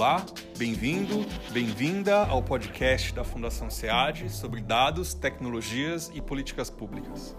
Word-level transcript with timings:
Olá, 0.00 0.24
bem-vindo, 0.56 1.26
bem-vinda 1.52 2.24
ao 2.24 2.42
podcast 2.42 3.12
da 3.12 3.22
Fundação 3.22 3.68
SEAD 3.68 4.30
sobre 4.30 4.62
dados, 4.62 5.12
tecnologias 5.12 6.10
e 6.14 6.22
políticas 6.22 6.70
públicas. 6.70 7.36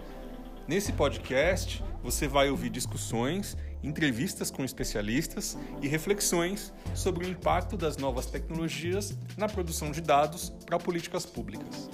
Nesse 0.68 0.92
podcast, 0.92 1.82
você 2.04 2.28
vai 2.28 2.50
ouvir 2.50 2.70
discussões, 2.70 3.56
entrevistas 3.82 4.48
com 4.48 4.64
especialistas 4.64 5.58
e 5.80 5.88
reflexões 5.88 6.72
sobre 6.94 7.26
o 7.26 7.28
impacto 7.28 7.76
das 7.76 7.96
novas 7.96 8.26
tecnologias 8.26 9.18
na 9.36 9.48
produção 9.48 9.90
de 9.90 10.00
dados 10.00 10.50
para 10.64 10.78
políticas 10.78 11.26
públicas. 11.26 11.90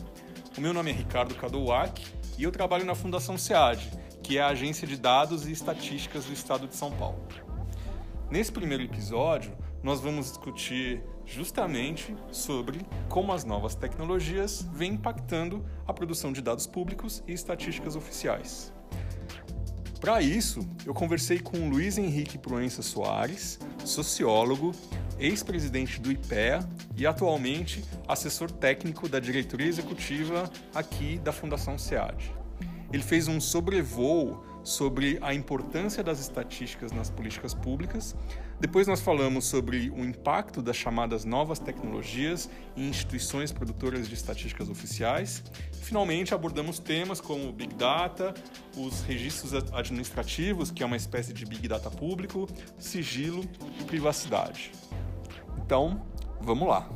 O 0.55 0.61
meu 0.61 0.75
nome 0.75 0.91
é 0.91 0.95
Ricardo 0.95 1.35
Cadouac 1.35 2.05
e 2.37 2.43
eu 2.43 2.53
trabalho 2.53 2.85
na 2.85 2.95
Fundação 2.95 3.39
SEAD, 3.39 3.91
que 4.23 4.37
é 4.37 4.42
a 4.42 4.48
agência 4.48 4.87
de 4.87 4.98
dados 4.98 5.47
e 5.47 5.50
estatísticas 5.50 6.27
do 6.27 6.34
estado 6.34 6.69
de 6.69 6.77
São 6.77 6.92
Paulo. 6.92 7.27
Nesse 8.30 8.53
primeiro 8.53 8.83
episódio, 8.83 9.56
nós 9.82 10.00
vamos 10.00 10.27
discutir 10.27 11.02
justamente 11.24 12.14
sobre 12.30 12.80
como 13.09 13.32
as 13.32 13.45
novas 13.45 13.74
tecnologias 13.74 14.66
vêm 14.73 14.95
impactando 14.95 15.64
a 15.86 15.92
produção 15.92 16.32
de 16.32 16.41
dados 16.41 16.66
públicos 16.66 17.23
e 17.27 17.32
estatísticas 17.32 17.96
oficiais. 17.96 18.72
Para 20.00 20.22
isso, 20.22 20.60
eu 20.86 20.95
conversei 20.95 21.41
com 21.41 21.69
Luiz 21.69 21.98
Henrique 21.98 22.38
Proença 22.38 22.83
Soares, 22.83 23.59
sociólogo, 23.84 24.72
ex-presidente 25.19 26.00
do 26.00 26.12
IPEA 26.12 26.60
e 26.97 27.05
atualmente 27.05 27.84
assessor 28.06 28.50
técnico 28.50 29.08
da 29.08 29.19
diretoria 29.19 29.66
executiva 29.66 30.50
aqui 30.72 31.19
da 31.19 31.33
Fundação 31.33 31.77
SEAD. 31.77 32.33
Ele 32.92 33.02
fez 33.02 33.27
um 33.27 33.41
sobrevoo 33.41 34.42
sobre 34.62 35.19
a 35.23 35.33
importância 35.33 36.03
das 36.03 36.20
estatísticas 36.20 36.92
nas 36.92 37.11
políticas 37.11 37.55
públicas. 37.55 38.14
Depois 38.61 38.87
nós 38.87 39.00
falamos 39.00 39.47
sobre 39.47 39.91
o 39.91 40.00
impacto 40.05 40.61
das 40.61 40.77
chamadas 40.77 41.25
novas 41.25 41.59
tecnologias 41.59 42.50
em 42.77 42.89
instituições 42.89 43.53
produtoras 43.53 44.09
de 44.09 44.15
estatísticas 44.15 44.69
oficiais. 44.69 45.42
Finalmente 45.73 46.34
abordamos 46.34 46.78
temas 46.78 47.20
como 47.20 47.53
Big 47.53 47.75
Data, 47.75 48.34
os 48.77 49.03
registros 49.03 49.55
administrativos, 49.73 50.70
que 50.70 50.83
é 50.83 50.87
uma 50.87 50.97
espécie 50.97 51.33
de 51.33 51.47
Big 51.47 51.67
Data 51.69 51.91
público, 51.91 52.48
sigilo 52.78 53.45
e 53.81 53.84
privacidade. 53.84 54.72
Então, 55.65 56.03
vamos 56.41 56.69
lá. 56.69 56.89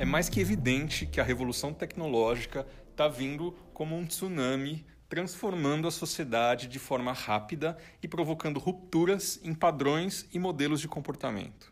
É 0.00 0.04
mais 0.06 0.30
que 0.30 0.40
evidente 0.40 1.04
que 1.04 1.20
a 1.20 1.22
revolução 1.22 1.74
tecnológica 1.74 2.66
está 2.90 3.06
vindo 3.06 3.54
como 3.74 3.94
um 3.94 4.06
tsunami, 4.06 4.86
transformando 5.10 5.86
a 5.86 5.90
sociedade 5.90 6.68
de 6.68 6.78
forma 6.78 7.12
rápida 7.12 7.76
e 8.02 8.08
provocando 8.08 8.58
rupturas 8.58 9.38
em 9.44 9.52
padrões 9.52 10.26
e 10.32 10.38
modelos 10.38 10.80
de 10.80 10.88
comportamento. 10.88 11.70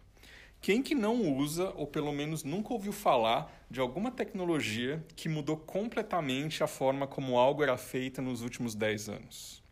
Quem 0.61 0.83
que 0.83 0.95
não 0.95 1.35
usa, 1.39 1.71
ou 1.71 1.87
pelo 1.87 2.13
menos 2.13 2.45
nunca 2.45 2.75
ouviu 2.75 2.93
falar, 2.93 3.51
de 3.71 3.81
alguma 3.81 4.11
tecnologia 4.11 5.03
que 5.17 5.27
mudou 5.27 5.57
completamente 5.57 6.63
a 6.63 6.67
forma 6.67 7.07
como 7.07 7.39
algo 7.39 7.63
era 7.63 7.79
feito 7.79 8.21
nos 8.21 8.43
últimos 8.43 8.75
10 8.75 9.09
anos? 9.09 9.63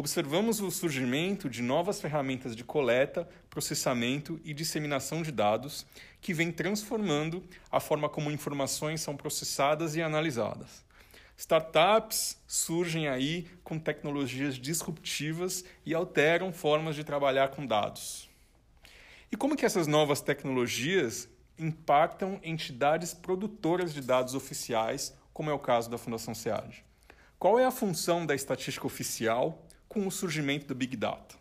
Observamos 0.00 0.62
o 0.62 0.70
surgimento 0.70 1.46
de 1.46 1.60
novas 1.60 2.00
ferramentas 2.00 2.56
de 2.56 2.64
coleta, 2.64 3.28
processamento 3.50 4.40
e 4.42 4.54
disseminação 4.54 5.22
de 5.22 5.30
dados 5.30 5.84
que 6.22 6.32
vêm 6.32 6.50
transformando 6.50 7.44
a 7.70 7.78
forma 7.80 8.08
como 8.08 8.30
informações 8.30 9.02
são 9.02 9.14
processadas 9.14 9.96
e 9.96 10.02
analisadas. 10.02 10.82
Startups 11.36 12.38
surgem 12.46 13.08
aí 13.08 13.46
com 13.62 13.78
tecnologias 13.78 14.54
disruptivas 14.54 15.66
e 15.84 15.92
alteram 15.92 16.50
formas 16.50 16.96
de 16.96 17.04
trabalhar 17.04 17.48
com 17.48 17.66
dados. 17.66 18.26
E 19.30 19.36
como 19.36 19.54
que 19.54 19.66
essas 19.66 19.86
novas 19.86 20.22
tecnologias 20.22 21.28
impactam 21.58 22.40
entidades 22.42 23.12
produtoras 23.12 23.92
de 23.92 24.00
dados 24.00 24.34
oficiais, 24.34 25.14
como 25.30 25.50
é 25.50 25.52
o 25.52 25.58
caso 25.58 25.90
da 25.90 25.98
Fundação 25.98 26.34
SEAD? 26.34 26.86
Qual 27.38 27.58
é 27.58 27.66
a 27.66 27.70
função 27.70 28.24
da 28.24 28.34
estatística 28.34 28.86
oficial 28.86 29.66
com 29.90 30.06
o 30.06 30.10
surgimento 30.10 30.68
do 30.68 30.74
Big 30.74 30.96
Data. 30.96 31.34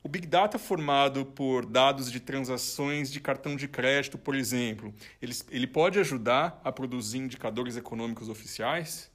O 0.00 0.08
Big 0.08 0.24
Data, 0.24 0.56
formado 0.56 1.26
por 1.26 1.66
dados 1.66 2.12
de 2.12 2.20
transações 2.20 3.10
de 3.10 3.18
cartão 3.18 3.56
de 3.56 3.66
crédito, 3.66 4.16
por 4.16 4.36
exemplo, 4.36 4.94
ele, 5.20 5.34
ele 5.50 5.66
pode 5.66 5.98
ajudar 5.98 6.60
a 6.62 6.70
produzir 6.70 7.18
indicadores 7.18 7.76
econômicos 7.76 8.28
oficiais? 8.28 9.10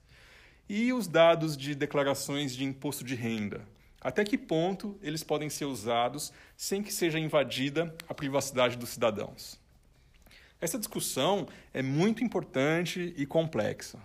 E 0.67 0.91
os 0.91 1.07
dados 1.07 1.56
de 1.56 1.73
declarações 1.73 2.53
de 2.53 2.66
imposto 2.66 3.06
de 3.06 3.16
renda? 3.16 3.66
Até 4.01 4.25
que 4.25 4.38
ponto 4.38 5.00
eles 5.01 5.23
podem 5.23 5.50
ser 5.50 5.63
usados 5.63 6.34
sem 6.57 6.84
que 6.84 6.91
seja 6.91 7.17
invadida 7.17 7.95
a 8.09 8.13
privacidade 8.13 8.75
dos 8.75 8.90
cidadãos? 8.90 9.57
Essa 10.59 10.78
discussão 10.78 11.47
é 11.73 11.81
muito 11.81 12.22
importante 12.22 13.13
e 13.16 13.25
complexa. 13.25 13.97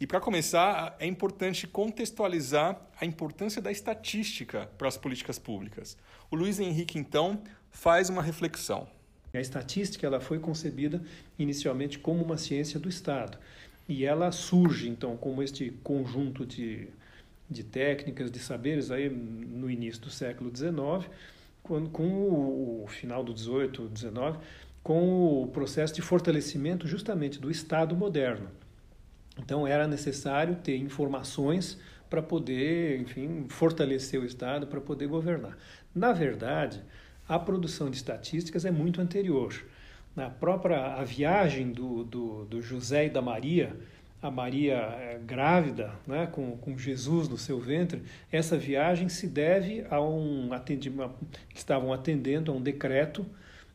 E 0.00 0.06
para 0.06 0.18
começar, 0.18 0.96
é 0.98 1.06
importante 1.06 1.66
contextualizar 1.66 2.80
a 2.98 3.04
importância 3.04 3.60
da 3.60 3.70
estatística 3.70 4.66
para 4.78 4.88
as 4.88 4.96
políticas 4.96 5.38
públicas. 5.38 5.94
O 6.30 6.36
Luiz 6.36 6.58
Henrique, 6.58 6.98
então, 6.98 7.42
faz 7.70 8.08
uma 8.08 8.22
reflexão. 8.22 8.88
A 9.34 9.38
estatística 9.38 10.06
ela 10.06 10.18
foi 10.18 10.38
concebida 10.38 11.02
inicialmente 11.38 11.98
como 11.98 12.24
uma 12.24 12.38
ciência 12.38 12.80
do 12.80 12.88
Estado. 12.88 13.36
E 13.86 14.06
ela 14.06 14.32
surge, 14.32 14.88
então, 14.88 15.18
como 15.18 15.42
este 15.42 15.70
conjunto 15.84 16.46
de, 16.46 16.88
de 17.50 17.62
técnicas, 17.62 18.30
de 18.30 18.38
saberes, 18.38 18.90
aí 18.90 19.10
no 19.10 19.70
início 19.70 20.00
do 20.00 20.10
século 20.10 20.50
XIX, 20.50 21.10
quando, 21.62 21.90
com 21.90 22.08
o, 22.08 22.84
o 22.84 22.88
final 22.88 23.22
do 23.22 23.34
18, 23.34 23.86
19, 23.88 24.38
com 24.82 25.42
o 25.42 25.48
processo 25.48 25.92
de 25.92 26.00
fortalecimento 26.00 26.88
justamente 26.88 27.38
do 27.38 27.50
Estado 27.50 27.94
moderno. 27.94 28.48
Então 29.40 29.66
era 29.66 29.88
necessário 29.88 30.56
ter 30.56 30.76
informações 30.76 31.78
para 32.08 32.22
poder, 32.22 33.00
enfim, 33.00 33.46
fortalecer 33.48 34.20
o 34.20 34.24
Estado, 34.24 34.66
para 34.66 34.80
poder 34.80 35.06
governar. 35.06 35.56
Na 35.94 36.12
verdade, 36.12 36.82
a 37.28 37.38
produção 37.38 37.88
de 37.88 37.96
estatísticas 37.96 38.64
é 38.64 38.70
muito 38.70 39.00
anterior. 39.00 39.54
Na 40.14 40.28
própria 40.28 40.94
a 40.94 41.04
viagem 41.04 41.72
do, 41.72 42.04
do, 42.04 42.44
do 42.44 42.60
José 42.60 43.06
e 43.06 43.10
da 43.10 43.22
Maria, 43.22 43.76
a 44.20 44.30
Maria 44.30 44.74
é, 44.74 45.20
grávida, 45.24 45.92
né, 46.06 46.26
com, 46.26 46.56
com 46.58 46.76
Jesus 46.76 47.28
no 47.28 47.38
seu 47.38 47.58
ventre, 47.58 48.02
essa 48.30 48.58
viagem 48.58 49.08
se 49.08 49.26
deve 49.26 49.86
a 49.88 50.00
um 50.00 50.52
atendimento, 50.52 51.14
estavam 51.54 51.92
atendendo 51.92 52.52
a 52.52 52.54
um 52.54 52.60
decreto 52.60 53.24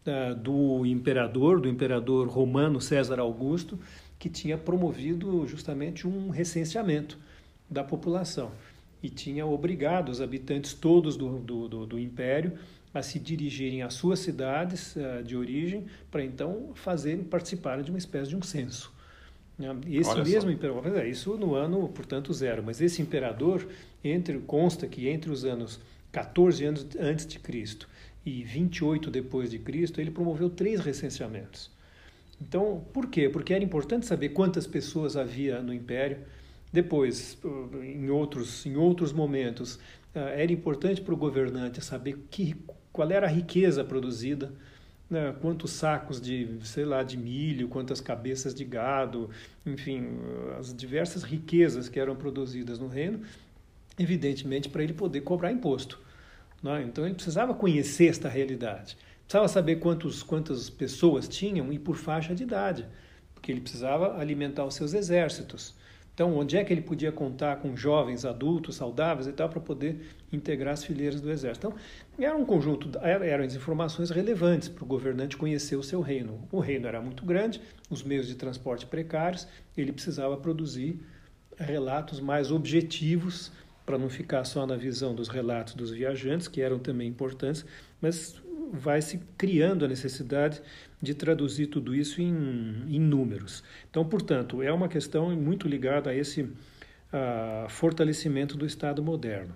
uh, 0.05 0.35
do 0.35 0.85
imperador, 0.85 1.59
do 1.59 1.67
imperador 1.67 2.27
romano 2.27 2.79
César 2.79 3.19
Augusto, 3.19 3.79
que 4.25 4.29
tinha 4.31 4.57
promovido 4.57 5.45
justamente 5.45 6.07
um 6.07 6.31
recenseamento 6.31 7.15
da 7.69 7.83
população 7.83 8.51
e 9.03 9.07
tinha 9.07 9.45
obrigado 9.45 10.09
os 10.09 10.19
habitantes 10.19 10.73
todos 10.73 11.15
do, 11.15 11.37
do, 11.37 11.67
do, 11.67 11.85
do 11.85 11.99
império 11.99 12.53
a 12.91 13.03
se 13.03 13.19
dirigirem 13.19 13.83
às 13.83 13.93
suas 13.93 14.17
cidades 14.17 14.95
uh, 14.95 15.23
de 15.23 15.37
origem 15.37 15.85
para 16.09 16.23
então 16.23 16.71
fazerem 16.73 17.23
participarem 17.23 17.85
de 17.85 17.91
uma 17.91 17.99
espécie 17.99 18.29
de 18.29 18.35
um 18.35 18.41
censo. 18.41 18.91
Né? 19.59 19.67
Esse 19.91 20.09
Olha 20.09 20.23
mesmo 20.23 20.49
só. 20.49 20.55
imperador, 20.55 20.97
é, 20.97 21.07
isso 21.07 21.37
no 21.37 21.53
ano, 21.53 21.87
portanto, 21.89 22.33
zero, 22.33 22.63
mas 22.65 22.81
esse 22.81 23.03
imperador 23.03 23.67
entre 24.03 24.39
consta 24.39 24.87
que 24.87 25.07
entre 25.07 25.29
os 25.29 25.45
anos 25.45 25.79
14 26.11 26.65
anos 26.65 26.87
antes 26.99 27.27
de 27.27 27.37
Cristo 27.37 27.87
e 28.25 28.43
28 28.43 29.11
depois 29.11 29.51
de 29.51 29.59
Cristo, 29.59 30.01
ele 30.01 30.09
promoveu 30.09 30.49
três 30.49 30.79
recenseamentos. 30.79 31.74
Então, 32.41 32.83
por 32.93 33.07
quê? 33.07 33.29
Porque 33.29 33.53
era 33.53 33.63
importante 33.63 34.05
saber 34.05 34.29
quantas 34.29 34.67
pessoas 34.67 35.15
havia 35.15 35.61
no 35.61 35.73
império. 35.73 36.17
Depois, 36.71 37.37
em 37.81 38.09
outros, 38.09 38.65
em 38.65 38.75
outros 38.75 39.13
momentos, 39.13 39.79
eh, 40.13 40.43
era 40.43 40.51
importante 40.51 41.01
para 41.01 41.13
o 41.13 41.17
governante 41.17 41.83
saber 41.83 42.25
que, 42.29 42.55
qual 42.91 43.09
era 43.09 43.27
a 43.27 43.29
riqueza 43.29 43.83
produzida, 43.83 44.51
né? 45.09 45.33
quantos 45.41 45.71
sacos 45.71 46.19
de, 46.19 46.59
sei 46.63 46.83
lá, 46.83 47.03
de 47.03 47.17
milho, 47.17 47.67
quantas 47.67 48.01
cabeças 48.01 48.53
de 48.53 48.65
gado, 48.65 49.29
enfim, 49.65 50.09
as 50.59 50.75
diversas 50.75 51.23
riquezas 51.23 51.87
que 51.87 51.99
eram 51.99 52.15
produzidas 52.15 52.79
no 52.79 52.87
reino, 52.87 53.21
evidentemente 53.97 54.67
para 54.67 54.83
ele 54.83 54.93
poder 54.93 55.21
cobrar 55.21 55.51
imposto. 55.51 56.01
Né? 56.61 56.83
Então 56.83 57.05
ele 57.05 57.15
precisava 57.15 57.53
conhecer 57.53 58.07
esta 58.07 58.27
realidade. 58.27 58.97
Precisava 59.25 59.47
saber 59.47 59.77
quantos, 59.77 60.21
quantas 60.21 60.69
pessoas 60.69 61.27
tinham 61.27 61.73
e 61.73 61.79
por 61.79 61.95
faixa 61.95 62.35
de 62.35 62.43
idade, 62.43 62.85
porque 63.33 63.51
ele 63.51 63.61
precisava 63.61 64.19
alimentar 64.19 64.65
os 64.65 64.75
seus 64.75 64.93
exércitos. 64.93 65.75
Então, 66.13 66.33
onde 66.37 66.55
é 66.55 66.63
que 66.63 66.71
ele 66.71 66.81
podia 66.81 67.11
contar 67.11 67.57
com 67.57 67.75
jovens, 67.75 68.23
adultos, 68.23 68.77
saudáveis 68.77 69.27
e 69.27 69.33
tal, 69.33 69.49
para 69.49 69.59
poder 69.59 70.15
integrar 70.31 70.73
as 70.73 70.83
fileiras 70.83 71.19
do 71.19 71.29
exército? 71.29 71.67
Então, 71.67 72.25
era 72.25 72.37
um 72.37 72.45
conjunto, 72.45 72.89
eram 73.01 73.43
as 73.43 73.53
informações 73.53 74.11
relevantes 74.11 74.69
para 74.69 74.85
o 74.85 74.87
governante 74.87 75.35
conhecer 75.35 75.75
o 75.75 75.83
seu 75.83 75.99
reino. 75.99 76.47
O 76.53 76.61
reino 76.61 76.87
era 76.87 77.01
muito 77.01 77.25
grande, 77.25 77.59
os 77.89 78.01
meios 78.01 78.27
de 78.27 78.35
transporte 78.35 78.85
precários, 78.85 79.45
ele 79.75 79.91
precisava 79.91 80.37
produzir 80.37 81.01
relatos 81.57 82.21
mais 82.21 82.49
objetivos 82.49 83.51
para 83.85 83.97
não 83.97 84.09
ficar 84.09 84.45
só 84.45 84.65
na 84.65 84.77
visão 84.77 85.13
dos 85.13 85.27
relatos 85.27 85.73
dos 85.73 85.91
viajantes, 85.91 86.47
que 86.47 86.61
eram 86.61 86.79
também 86.79 87.09
importantes, 87.09 87.65
mas 88.01 88.41
vai 88.71 89.01
se 89.01 89.19
criando 89.37 89.85
a 89.85 89.87
necessidade 89.87 90.61
de 91.01 91.13
traduzir 91.13 91.67
tudo 91.67 91.95
isso 91.95 92.21
em, 92.21 92.85
em 92.87 92.99
números. 92.99 93.63
Então, 93.89 94.05
portanto, 94.05 94.61
é 94.61 94.71
uma 94.71 94.87
questão 94.87 95.35
muito 95.35 95.67
ligada 95.67 96.09
a 96.09 96.15
esse 96.15 96.41
uh, 96.43 97.69
fortalecimento 97.69 98.57
do 98.57 98.65
Estado 98.65 99.03
moderno. 99.03 99.55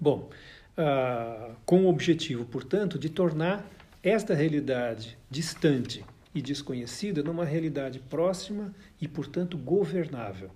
Bom, 0.00 0.30
uh, 0.76 1.54
com 1.64 1.84
o 1.84 1.88
objetivo, 1.88 2.44
portanto, 2.44 2.98
de 2.98 3.08
tornar 3.08 3.68
esta 4.02 4.34
realidade 4.34 5.18
distante 5.30 6.04
e 6.34 6.40
desconhecida 6.40 7.22
numa 7.22 7.44
realidade 7.44 7.98
próxima 7.98 8.74
e, 9.00 9.08
portanto, 9.08 9.56
governável 9.56 10.50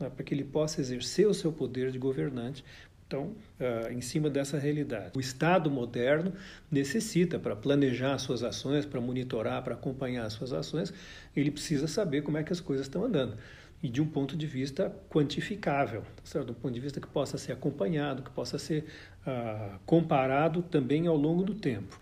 né, 0.00 0.08
para 0.08 0.24
que 0.24 0.32
ele 0.32 0.44
possa 0.44 0.80
exercer 0.80 1.28
o 1.28 1.34
seu 1.34 1.52
poder 1.52 1.92
de 1.92 1.98
governante. 1.98 2.64
Então, 3.10 3.34
uh, 3.58 3.92
em 3.92 4.00
cima 4.00 4.30
dessa 4.30 4.56
realidade. 4.56 5.10
O 5.16 5.20
Estado 5.20 5.68
moderno 5.68 6.32
necessita, 6.70 7.40
para 7.40 7.56
planejar 7.56 8.16
suas 8.18 8.44
ações, 8.44 8.86
para 8.86 9.00
monitorar, 9.00 9.64
para 9.64 9.74
acompanhar 9.74 10.26
as 10.26 10.34
suas 10.34 10.52
ações, 10.52 10.94
ele 11.34 11.50
precisa 11.50 11.88
saber 11.88 12.22
como 12.22 12.38
é 12.38 12.44
que 12.44 12.52
as 12.52 12.60
coisas 12.60 12.86
estão 12.86 13.04
andando. 13.04 13.36
E 13.82 13.88
de 13.88 14.00
um 14.00 14.06
ponto 14.06 14.36
de 14.36 14.46
vista 14.46 14.94
quantificável, 15.08 16.02
tá 16.02 16.22
certo? 16.22 16.46
de 16.46 16.52
um 16.52 16.54
ponto 16.54 16.72
de 16.72 16.78
vista 16.78 17.00
que 17.00 17.08
possa 17.08 17.36
ser 17.36 17.50
acompanhado, 17.50 18.22
que 18.22 18.30
possa 18.30 18.60
ser 18.60 18.84
uh, 19.26 19.76
comparado 19.84 20.62
também 20.62 21.08
ao 21.08 21.16
longo 21.16 21.42
do 21.42 21.56
tempo. 21.56 21.98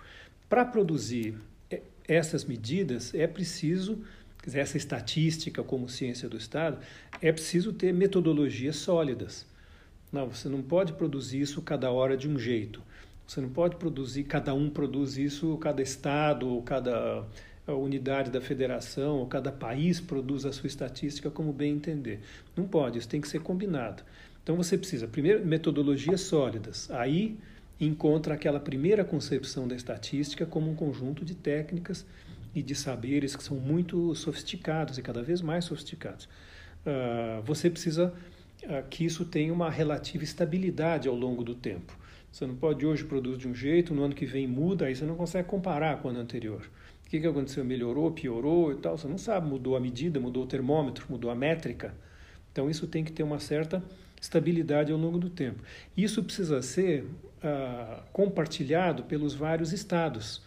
Para 0.47 0.63
produzir 0.63 1.39
eh, 1.71 1.81
essas 2.07 2.45
medidas, 2.45 3.15
é 3.15 3.27
preciso 3.27 4.05
essa 4.53 4.77
estatística 4.77 5.63
como 5.63 5.89
ciência 5.89 6.29
do 6.29 6.37
Estado, 6.37 6.79
é 7.23 7.33
preciso 7.33 7.73
ter 7.73 7.95
metodologias 7.95 8.77
sólidas. 8.77 9.48
Não, 10.11 10.29
você 10.29 10.49
não 10.49 10.63
pode 10.63 10.93
produzir 10.95 11.41
isso 11.41 11.61
cada 11.63 11.91
hora 11.91 12.17
de 12.17 12.29
um 12.29 12.39
jeito. 12.39 12.83
Você 13.27 13.41
não 13.41 13.51
pode 13.51 13.77
produzir, 13.77 14.25
cada 14.25 14.55
um 14.55 14.71
produz 14.71 15.19
isso, 15.19 15.57
cada 15.59 15.83
estado, 15.83 16.49
ou 16.49 16.63
cada 16.63 17.25
unidade 17.67 18.31
da 18.31 18.41
federação, 18.41 19.19
ou 19.19 19.27
cada 19.27 19.53
país 19.53 20.01
produz 20.01 20.47
a 20.47 20.53
sua 20.53 20.67
estatística 20.67 21.31
como 21.31 21.53
bem 21.53 21.75
entender. 21.75 22.21
Não 22.57 22.67
pode, 22.67 22.99
isso 22.99 23.09
tem 23.09 23.21
que 23.21 23.29
ser 23.29 23.41
combinado. 23.41 24.03
Então 24.43 24.57
você 24.57 24.79
precisa, 24.79 25.07
primeiro, 25.07 25.45
metodologias 25.45 26.23
sólidas. 26.23 26.91
Aí 26.91 27.39
encontra 27.79 28.35
aquela 28.35 28.59
primeira 28.59 29.05
concepção 29.05 29.69
da 29.69 29.77
estatística 29.77 30.47
como 30.47 30.71
um 30.71 30.75
conjunto 30.75 31.23
de 31.25 31.35
técnicas 31.35 32.07
e 32.55 32.63
de 32.63 32.75
saberes 32.75 33.37
que 33.37 33.43
são 33.43 33.59
muito 33.59 34.15
sofisticados 34.15 34.97
e 34.97 35.03
cada 35.03 35.23
vez 35.23 35.43
mais 35.43 35.67
sofisticados. 35.67 36.25
Uh, 36.87 37.43
você 37.45 37.69
precisa 37.69 38.15
que 38.91 39.05
isso 39.05 39.25
tenha 39.25 39.53
uma 39.53 39.71
relativa 39.71 40.25
estabilidade 40.25 41.09
ao 41.09 41.15
longo 41.15 41.45
do 41.45 41.55
tempo. 41.55 41.97
Você 42.31 42.47
não 42.47 42.55
pode 42.55 42.85
hoje 42.85 43.05
produzir 43.05 43.39
de 43.39 43.49
um 43.49 43.55
jeito, 43.55 43.95
no 43.95 44.03
ano 44.03 44.15
que 44.15 44.27
vem 44.27 44.47
muda, 44.47 44.87
aí 44.87 44.95
você 44.95 45.05
não 45.05 45.17
consegue 45.17 45.49
comparar 45.49 46.01
com 46.01 46.09
o 46.09 46.11
ano 46.11 46.21
anterior. 46.21 46.69
O 47.07 47.09
que, 47.09 47.21
que 47.21 47.27
aconteceu? 47.27 47.65
Melhorou, 47.65 48.11
piorou 48.11 48.73
e 48.73 48.77
tal? 48.77 48.99
Você 48.99 49.09
não 49.09 49.17
sabe, 49.17 49.49
mudou 49.49 49.77
a 49.77 49.81
medida, 49.81 50.21
mudou 50.21 50.45
o 50.45 50.47
termômetro, 50.47 51.07
mudou 51.09 51.31
a 51.31 51.35
métrica. 51.35 51.95
Então 52.53 52.69
isso 52.69 52.87
tem 52.87 53.03
que 53.03 53.13
ter 53.13 53.23
uma 53.23 53.39
certa 53.39 53.83
estabilidade 54.21 54.93
ao 54.93 54.99
longo 54.99 55.19
do 55.19 55.31
tempo. 55.31 55.63
Isso 55.97 56.23
precisa 56.23 56.61
ser 56.61 57.05
uh, 57.05 58.03
compartilhado 58.13 59.05
pelos 59.05 59.35
vários 59.35 59.73
estados 59.73 60.43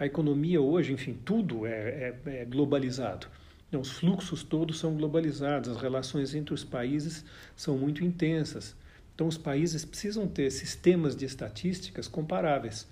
a 0.00 0.06
economia 0.06 0.62
hoje, 0.62 0.94
enfim, 0.94 1.18
tudo 1.22 1.66
é, 1.66 2.16
é, 2.24 2.40
é 2.40 2.44
globalizado. 2.46 3.26
Então, 3.70 3.80
os 3.80 3.92
fluxos 3.92 4.42
todos 4.42 4.80
são 4.80 4.96
globalizados, 4.96 5.70
as 5.70 5.80
relações 5.80 6.34
entre 6.34 6.52
os 6.52 6.64
países 6.64 7.24
são 7.54 7.78
muito 7.78 8.04
intensas. 8.04 8.74
Então, 9.14 9.28
os 9.28 9.38
países 9.38 9.84
precisam 9.84 10.26
ter 10.26 10.50
sistemas 10.50 11.14
de 11.14 11.24
estatísticas 11.24 12.08
comparáveis. 12.08 12.88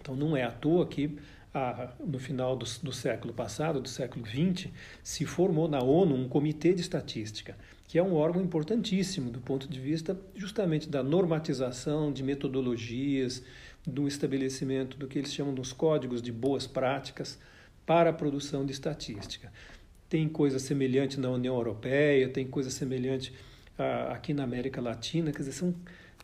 Então, 0.00 0.16
não 0.16 0.34
é 0.34 0.42
à 0.42 0.50
toa 0.50 0.86
que 0.86 1.18
ah, 1.52 1.92
no 2.00 2.18
final 2.18 2.56
do, 2.56 2.64
do, 2.82 2.92
século 2.92 3.34
passado, 3.34 3.78
do 3.78 3.88
século 3.88 4.24
XX, 4.26 4.70
se 5.02 5.26
formou 5.26 5.68
na 5.68 5.82
ONU 5.82 6.14
um 6.14 6.28
comitê 6.28 6.72
de 6.72 6.80
estatística, 6.80 7.54
que 7.86 7.98
é 7.98 8.02
um 8.02 8.14
órgão 8.14 8.42
importantíssimo 8.42 9.30
do 9.30 9.38
ponto 9.38 9.68
de 9.68 9.78
vista 9.78 10.18
justamente 10.34 10.88
da 10.88 11.02
normatização 11.02 12.10
de 12.10 12.22
metodologias, 12.22 13.42
do 13.86 14.08
estabelecimento 14.08 14.96
do 14.96 15.06
que 15.06 15.18
eles 15.18 15.32
chamam 15.32 15.54
dos 15.54 15.74
códigos 15.74 16.22
de 16.22 16.32
boas 16.32 16.66
práticas 16.66 17.38
para 17.86 18.10
a 18.10 18.12
produção 18.12 18.64
de 18.64 18.72
estatística. 18.72 19.52
Tem 20.08 20.28
coisa 20.28 20.58
semelhante 20.58 21.18
na 21.18 21.30
União 21.30 21.54
Europeia, 21.54 22.28
tem 22.28 22.46
coisa 22.46 22.70
semelhante 22.70 23.32
ah, 23.78 24.12
aqui 24.12 24.32
na 24.32 24.44
América 24.44 24.80
Latina, 24.80 25.32
quer 25.32 25.38
dizer, 25.38 25.52
são, 25.52 25.74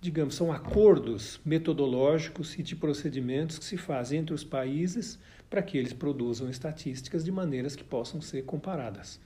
digamos, 0.01 0.35
são 0.35 0.53
acordos 0.53 1.41
metodológicos 1.45 2.59
e 2.59 2.62
de 2.62 2.77
procedimentos 2.77 3.59
que 3.59 3.65
se 3.65 3.77
fazem 3.77 4.21
entre 4.21 4.35
os 4.35 4.45
países 4.45 5.19
para 5.49 5.62
que 5.62 5.77
eles 5.77 5.93
produzam 5.93 6.49
estatísticas 6.49 7.25
de 7.25 7.33
maneiras 7.33 7.75
que 7.75 7.83
possam 7.83 8.21
ser 8.21 8.43
comparadas, 8.45 9.21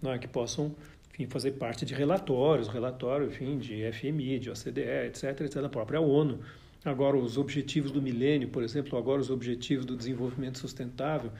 não 0.00 0.12
é? 0.12 0.18
que 0.18 0.26
possam 0.26 0.74
enfim, 1.12 1.26
fazer 1.26 1.52
parte 1.52 1.84
de 1.84 1.94
relatórios, 1.94 2.68
relatório, 2.68 3.26
enfim, 3.26 3.58
de 3.58 3.90
FMI, 3.92 4.38
de 4.38 4.50
OCDE, 4.50 5.06
etc., 5.06 5.40
etc., 5.42 5.62
da 5.62 5.68
própria 5.68 6.00
ONU, 6.00 6.40
agora 6.84 7.16
os 7.16 7.36
objetivos 7.36 7.90
do 7.90 8.00
milênio, 8.00 8.48
por 8.48 8.62
exemplo, 8.62 8.96
agora 8.96 9.20
os 9.20 9.28
objetivos 9.28 9.84
do 9.84 9.96
desenvolvimento 9.96 10.58
sustentável, 10.58 11.32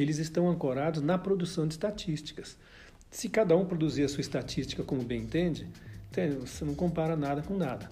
eles 0.00 0.18
estão 0.18 0.48
ancorados 0.48 1.02
na 1.02 1.16
produção 1.16 1.66
de 1.66 1.74
estatísticas. 1.74 2.56
Se 3.10 3.28
cada 3.28 3.56
um 3.56 3.64
produzir 3.64 4.04
a 4.04 4.08
sua 4.08 4.20
estatística 4.20 4.82
como 4.82 5.02
bem 5.02 5.22
entende, 5.22 5.68
você 6.40 6.64
não 6.64 6.74
compara 6.74 7.16
nada 7.16 7.42
com 7.42 7.56
nada. 7.56 7.88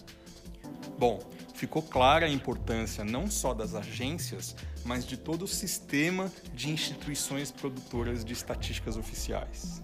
Bom, 0.99 1.20
ficou 1.54 1.82
clara 1.82 2.26
a 2.26 2.31
importância 2.31 3.04
não 3.04 3.31
só 3.31 3.54
das 3.54 3.75
agências, 3.75 4.54
mas 4.84 5.04
de 5.06 5.16
todo 5.16 5.43
o 5.43 5.49
sistema 5.49 6.31
de 6.54 6.70
instituições 6.70 7.50
produtoras 7.50 8.25
de 8.25 8.32
estatísticas 8.32 8.96
oficiais. 8.96 9.82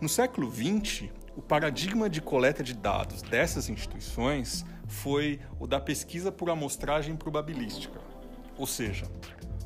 No 0.00 0.08
século 0.08 0.50
XX, 0.50 1.08
o 1.36 1.40
paradigma 1.40 2.10
de 2.10 2.20
coleta 2.20 2.62
de 2.62 2.74
dados 2.74 3.22
dessas 3.22 3.68
instituições 3.68 4.64
foi 4.86 5.40
o 5.58 5.66
da 5.66 5.80
pesquisa 5.80 6.30
por 6.30 6.50
amostragem 6.50 7.16
probabilística, 7.16 8.00
ou 8.58 8.66
seja, 8.66 9.06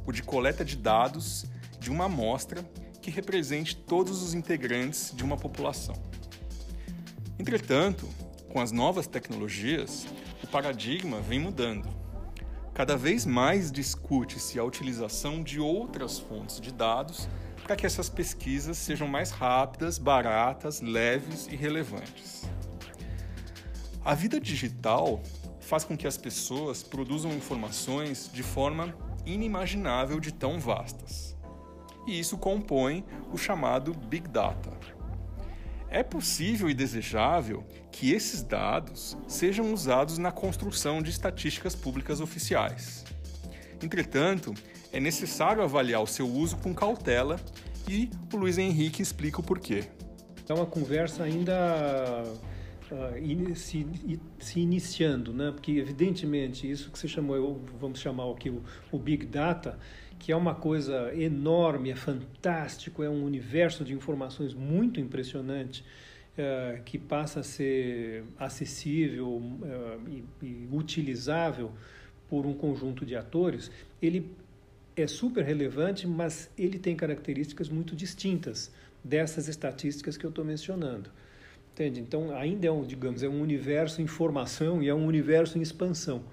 o 0.07 0.13
de 0.13 0.23
coleta 0.23 0.65
de 0.65 0.77
dados 0.77 1.45
de 1.81 1.91
uma 1.91 2.05
amostra 2.05 2.65
que 3.03 3.11
represente 3.11 3.77
todos 3.77 4.23
os 4.23 4.35
integrantes 4.35 5.13
de 5.15 5.25
uma 5.25 5.37
população. 5.37 5.95
Entretanto, 7.39 8.09
com 8.49 8.61
as 8.61 8.73
novas 8.73 9.07
tecnologias, 9.07 10.07
o 10.43 10.47
paradigma 10.47 11.21
vem 11.21 11.39
mudando. 11.39 11.89
Cada 12.73 12.97
vez 12.97 13.27
mais 13.27 13.71
discute-se 13.73 14.59
a 14.59 14.65
utilização 14.65 15.43
de 15.43 15.61
outras 15.61 16.19
fontes 16.19 16.61
de 16.61 16.73
dados 16.73 17.29
para 17.63 17.75
que 17.75 17.87
essas 17.87 18.09
pesquisas 18.09 18.79
sejam 18.79 19.09
mais 19.09 19.31
rápidas, 19.31 19.99
baratas, 19.99 20.81
leves 20.81 21.49
e 21.51 21.57
relevantes. 21.57 22.45
A 24.05 24.15
vida 24.15 24.41
digital 24.41 25.21
faz 25.61 25.85
com 25.85 25.97
que 25.97 26.07
as 26.07 26.17
pessoas 26.17 26.83
produzam 26.83 27.33
informações 27.33 28.31
de 28.33 28.43
forma 28.43 28.95
inimaginável 29.27 30.21
de 30.21 30.33
tão 30.33 30.59
vastas. 30.59 31.37
E 32.07 32.19
isso 32.19 32.39
compõe 32.39 33.05
o 33.33 33.37
chamado 33.37 33.93
Big 33.93 34.29
Data. 34.29 34.71
É 35.91 36.03
possível 36.03 36.71
e 36.71 36.75
desejável 36.75 37.65
que 37.91 38.13
esses 38.13 38.43
dados 38.43 39.17
sejam 39.27 39.73
usados 39.73 40.19
na 40.19 40.31
construção 40.31 41.03
de 41.03 41.11
estatísticas 41.11 41.75
públicas 41.75 42.21
oficiais. 42.21 43.05
Entretanto, 43.83 44.55
é 44.93 45.01
necessário 45.01 45.63
avaliar 45.63 46.03
o 46.03 46.07
seu 46.07 46.29
uso 46.29 46.57
com 46.59 46.75
cautela 46.75 47.41
e 47.89 48.11
o 48.33 48.37
Luiz 48.37 48.59
Henrique 48.59 49.03
explica 49.03 49.41
o 49.41 49.45
porquê. 49.45 49.85
É 50.49 50.55
uma 50.55 50.67
conversa 50.67 51.25
ainda 51.25 52.25
uh, 52.93 53.57
se, 53.57 53.87
se, 54.39 54.61
iniciando, 54.61 55.33
né? 55.33 55.51
porque 55.51 55.73
evidentemente 55.73 56.71
isso 56.71 56.91
que 56.91 56.99
você 56.99 57.09
chamou, 57.09 57.61
vamos 57.79 58.01
chamar 58.01 58.31
aqui 58.31 58.51
o, 58.51 58.63
o 58.93 58.99
Big 58.99 59.27
Data, 59.27 59.79
que 60.19 60.33
é 60.33 60.37
uma 60.37 60.55
coisa 60.55 61.15
enorme, 61.15 61.91
é 61.91 61.97
fantástico, 61.97 63.03
é 63.03 63.09
um 63.09 63.25
universo 63.25 63.85
de 63.85 63.93
informações 63.93 64.55
muito 64.55 65.01
impressionante, 65.01 65.85
uh, 66.37 66.83
que 66.85 66.99
passa 66.99 67.41
a 67.41 67.43
ser 67.43 68.25
acessível 68.39 69.29
uh, 69.29 70.09
e, 70.09 70.25
e 70.43 70.69
utilizável 70.73 71.73
por 72.29 72.47
um 72.47 72.55
conjunto 72.55 73.05
de 73.07 73.15
atores, 73.15 73.71
ele 74.01 74.31
é 74.97 75.07
super 75.07 75.45
relevante, 75.45 76.07
mas 76.07 76.51
ele 76.57 76.79
tem 76.79 76.97
características 76.97 77.69
muito 77.69 77.95
distintas 77.95 78.73
dessas 79.05 79.47
estatísticas 79.47 80.17
que 80.17 80.25
eu 80.25 80.31
estou 80.31 80.45
mencionando. 80.45 81.11
Entende? 81.77 82.01
Então, 82.01 82.35
ainda 82.35 82.67
é 82.67 82.71
um, 82.71 82.83
digamos, 82.83 83.23
é 83.23 83.29
um 83.29 83.43
universo 83.43 84.01
em 84.01 84.07
formação 84.07 84.83
e 84.83 84.89
é 84.89 84.95
um 84.95 85.05
universo 85.05 85.59
em 85.59 85.61
expansão. 85.61 86.25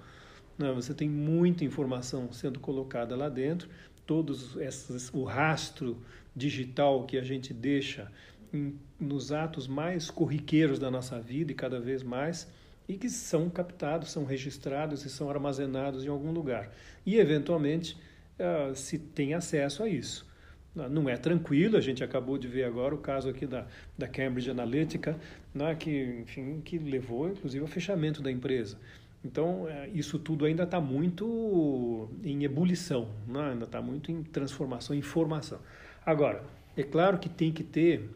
Não, 0.56 0.68
né? 0.68 0.72
você 0.72 0.94
tem 0.94 1.06
muita 1.06 1.66
informação 1.66 2.32
sendo 2.32 2.58
colocada 2.58 3.14
lá 3.14 3.28
dentro, 3.28 3.68
todos 4.06 4.56
esses, 4.56 5.12
o 5.12 5.22
rastro 5.22 5.98
digital 6.34 7.04
que 7.04 7.18
a 7.18 7.22
gente 7.22 7.52
deixa 7.52 8.10
em, 8.54 8.74
nos 8.98 9.32
atos 9.32 9.68
mais 9.68 10.10
corriqueiros 10.10 10.78
da 10.78 10.90
nossa 10.90 11.20
vida 11.20 11.52
e 11.52 11.54
cada 11.54 11.78
vez 11.78 12.02
mais, 12.02 12.50
e 12.88 12.96
que 12.96 13.10
são 13.10 13.50
captados, 13.50 14.12
são 14.12 14.24
registrados 14.24 15.04
e 15.04 15.10
são 15.10 15.28
armazenados 15.28 16.06
em 16.06 16.08
algum 16.08 16.32
lugar. 16.32 16.72
E, 17.04 17.18
eventualmente, 17.18 17.98
uh, 18.38 18.74
se 18.74 18.98
tem 18.98 19.34
acesso 19.34 19.82
a 19.82 19.88
isso. 19.90 20.26
Não 20.74 21.08
é 21.08 21.16
tranquilo, 21.16 21.76
a 21.76 21.80
gente 21.80 22.02
acabou 22.02 22.36
de 22.36 22.48
ver 22.48 22.64
agora 22.64 22.94
o 22.94 22.98
caso 22.98 23.28
aqui 23.28 23.46
da, 23.46 23.64
da 23.96 24.08
Cambridge 24.08 24.50
Analytica, 24.50 25.16
né, 25.54 25.74
que, 25.76 26.18
enfim, 26.22 26.60
que 26.64 26.78
levou, 26.78 27.28
inclusive, 27.28 27.62
ao 27.62 27.68
fechamento 27.68 28.20
da 28.20 28.30
empresa. 28.30 28.76
Então, 29.24 29.66
é, 29.68 29.88
isso 29.94 30.18
tudo 30.18 30.44
ainda 30.44 30.64
está 30.64 30.80
muito 30.80 32.10
em 32.22 32.44
ebulição, 32.44 33.08
né? 33.26 33.52
ainda 33.52 33.64
está 33.64 33.80
muito 33.80 34.12
em 34.12 34.22
transformação, 34.22 34.94
em 34.94 35.00
formação. 35.00 35.58
Agora, 36.04 36.44
é 36.76 36.82
claro 36.82 37.18
que 37.18 37.28
tem 37.28 37.50
que 37.50 37.64
ter 37.64 38.10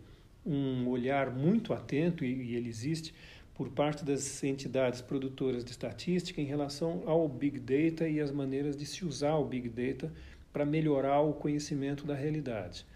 um 0.45 0.87
olhar 0.89 1.31
muito 1.31 1.73
atento, 1.73 2.25
e, 2.25 2.51
e 2.51 2.57
ele 2.57 2.69
existe, 2.69 3.15
por 3.55 3.71
parte 3.71 4.05
das 4.05 4.45
entidades 4.45 5.01
produtoras 5.01 5.65
de 5.65 5.71
estatística 5.71 6.41
em 6.41 6.45
relação 6.45 7.03
ao 7.07 7.27
Big 7.27 7.59
Data 7.59 8.07
e 8.07 8.21
as 8.21 8.31
maneiras 8.31 8.77
de 8.77 8.85
se 8.85 9.05
usar 9.05 9.37
o 9.37 9.45
Big 9.45 9.69
Data 9.69 10.13
para 10.53 10.65
melhorar 10.65 11.21
o 11.21 11.33
conhecimento 11.33 12.07
da 12.07 12.15
realidade. 12.15 12.87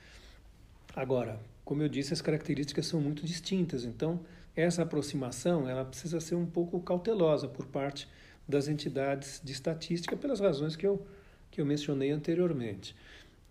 Agora, 0.95 1.39
como 1.65 1.83
eu 1.83 1.89
disse, 1.89 2.13
as 2.13 2.21
características 2.21 2.87
são 2.87 3.01
muito 3.01 3.25
distintas, 3.25 3.85
então 3.85 4.21
essa 4.55 4.83
aproximação 4.83 5.69
ela 5.69 5.85
precisa 5.85 6.21
ser 6.21 6.35
um 6.35 6.47
pouco 6.47 6.81
cautelosa 6.81 7.49
por 7.49 7.67
parte 7.67 8.09
das 8.47 8.69
entidades 8.69 9.41
de 9.43 9.53
estatística 9.53 10.17
pelas 10.17 10.41
razões 10.41 10.77
que 10.77 10.87
eu, 10.87 11.07
que 11.51 11.61
eu 11.61 11.67
mencionei 11.67 12.11
anteriormente. 12.11 12.95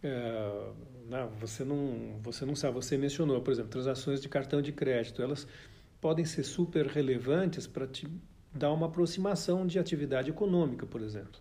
É, 0.04 0.72
não, 1.08 1.30
você, 1.40 1.64
não, 1.64 2.20
você 2.22 2.46
não 2.46 2.56
sabe, 2.56 2.76
você 2.76 2.98
mencionou, 2.98 3.42
por 3.42 3.52
exemplo, 3.52 3.72
transações 3.72 4.22
de 4.22 4.30
cartão 4.30 4.62
de 4.62 4.72
crédito, 4.72 5.22
elas 5.22 5.48
podem 6.00 6.26
ser 6.26 6.44
super 6.44 6.88
relevantes 6.88 7.68
para 7.68 7.88
te 7.88 8.08
dar 8.54 8.72
uma 8.72 8.88
aproximação 8.88 9.66
de 9.66 9.80
atividade 9.80 10.30
econômica, 10.30 10.86
por 10.86 11.02
exemplo. 11.02 11.40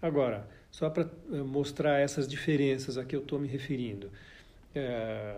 Agora, 0.00 0.48
só 0.70 0.88
para 0.88 1.02
eh, 1.32 1.42
mostrar 1.42 1.98
essas 1.98 2.26
diferenças 2.26 2.96
a 2.96 3.04
que 3.04 3.14
eu 3.14 3.20
estou 3.20 3.38
me 3.38 3.48
referindo. 3.48 4.10
É, 4.72 5.34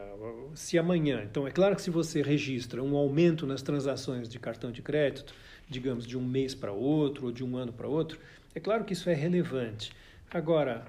se 0.55 0.79
amanhã, 0.79 1.23
então 1.25 1.47
é 1.49 1.51
claro 1.51 1.75
que 1.75 1.81
se 1.81 1.89
você 1.89 2.21
registra 2.21 2.83
um 2.83 2.95
aumento 2.95 3.47
nas 3.47 3.63
transações 3.63 4.29
de 4.29 4.39
cartão 4.39 4.71
de 4.71 4.83
crédito, 4.83 5.35
digamos 5.71 6.07
de 6.07 6.19
um 6.19 6.25
mês 6.25 6.55
para 6.55 6.71
outro 6.71 7.27
ou 7.27 7.33
de 7.33 7.43
um 7.43 7.57
ano 7.57 7.73
para 7.73 7.89
outro, 7.89 8.21
é 8.55 8.61
claro 8.61 8.85
que 8.85 8.93
isso 8.93 9.09
é 9.09 9.15
relevante. 9.15 9.91
Agora, 10.31 10.85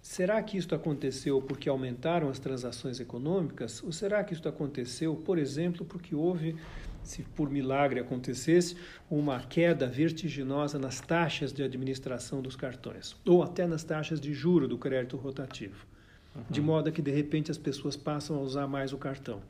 será 0.00 0.42
que 0.42 0.56
isso 0.56 0.74
aconteceu 0.74 1.42
porque 1.42 1.68
aumentaram 1.68 2.30
as 2.30 2.38
transações 2.38 2.98
econômicas? 2.98 3.82
Ou 3.82 3.92
será 3.92 4.24
que 4.24 4.32
isso 4.32 4.48
aconteceu, 4.48 5.14
por 5.14 5.38
exemplo, 5.38 5.84
porque 5.84 6.14
houve 6.14 6.56
se 7.02 7.22
por 7.22 7.50
milagre 7.50 8.00
acontecesse, 8.00 8.76
uma 9.10 9.40
queda 9.40 9.86
vertiginosa 9.86 10.78
nas 10.78 11.00
taxas 11.00 11.52
de 11.52 11.62
administração 11.62 12.40
dos 12.40 12.56
cartões, 12.56 13.16
ou 13.26 13.42
até 13.42 13.66
nas 13.66 13.84
taxas 13.84 14.20
de 14.20 14.32
juro 14.32 14.68
do 14.68 14.78
crédito 14.78 15.16
rotativo, 15.16 15.86
uhum. 16.34 16.42
de 16.48 16.60
modo 16.60 16.92
que 16.92 17.02
de 17.02 17.10
repente 17.10 17.50
as 17.50 17.58
pessoas 17.58 17.96
passam 17.96 18.36
a 18.36 18.40
usar 18.40 18.66
mais 18.66 18.92
o 18.92 18.98
cartão. 18.98 19.42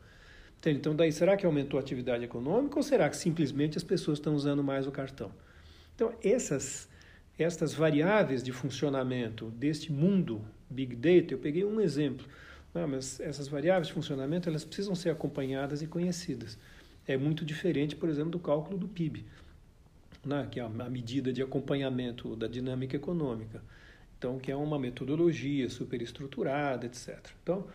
Então, 0.64 0.94
daí, 0.94 1.10
será 1.10 1.36
que 1.36 1.44
aumentou 1.44 1.76
a 1.78 1.82
atividade 1.82 2.22
econômica 2.22 2.76
ou 2.76 2.84
será 2.84 3.08
que 3.08 3.16
simplesmente 3.16 3.76
as 3.76 3.82
pessoas 3.82 4.18
estão 4.18 4.34
usando 4.34 4.62
mais 4.62 4.86
o 4.86 4.92
cartão? 4.92 5.32
Então, 5.94 6.14
essas, 6.22 6.88
essas 7.36 7.74
variáveis 7.74 8.44
de 8.44 8.52
funcionamento 8.52 9.46
deste 9.50 9.90
mundo 9.92 10.40
Big 10.70 10.94
Data, 10.94 11.34
eu 11.34 11.38
peguei 11.38 11.64
um 11.64 11.80
exemplo, 11.80 12.24
não, 12.72 12.86
mas 12.86 13.18
essas 13.18 13.48
variáveis 13.48 13.88
de 13.88 13.92
funcionamento 13.92 14.48
elas 14.48 14.64
precisam 14.64 14.94
ser 14.94 15.10
acompanhadas 15.10 15.82
e 15.82 15.86
conhecidas 15.88 16.56
é 17.06 17.16
muito 17.16 17.44
diferente, 17.44 17.96
por 17.96 18.08
exemplo, 18.08 18.30
do 18.30 18.38
cálculo 18.38 18.78
do 18.78 18.88
PIB, 18.88 19.24
né, 20.24 20.46
que 20.50 20.60
é 20.60 20.62
a 20.62 20.68
medida 20.68 21.32
de 21.32 21.42
acompanhamento 21.42 22.36
da 22.36 22.46
dinâmica 22.46 22.96
econômica. 22.96 23.62
Então, 24.18 24.38
que 24.38 24.52
é 24.52 24.56
uma 24.56 24.78
metodologia 24.78 25.68
superestruturada, 25.68 26.86
etc. 26.86 27.18
Então, 27.42 27.66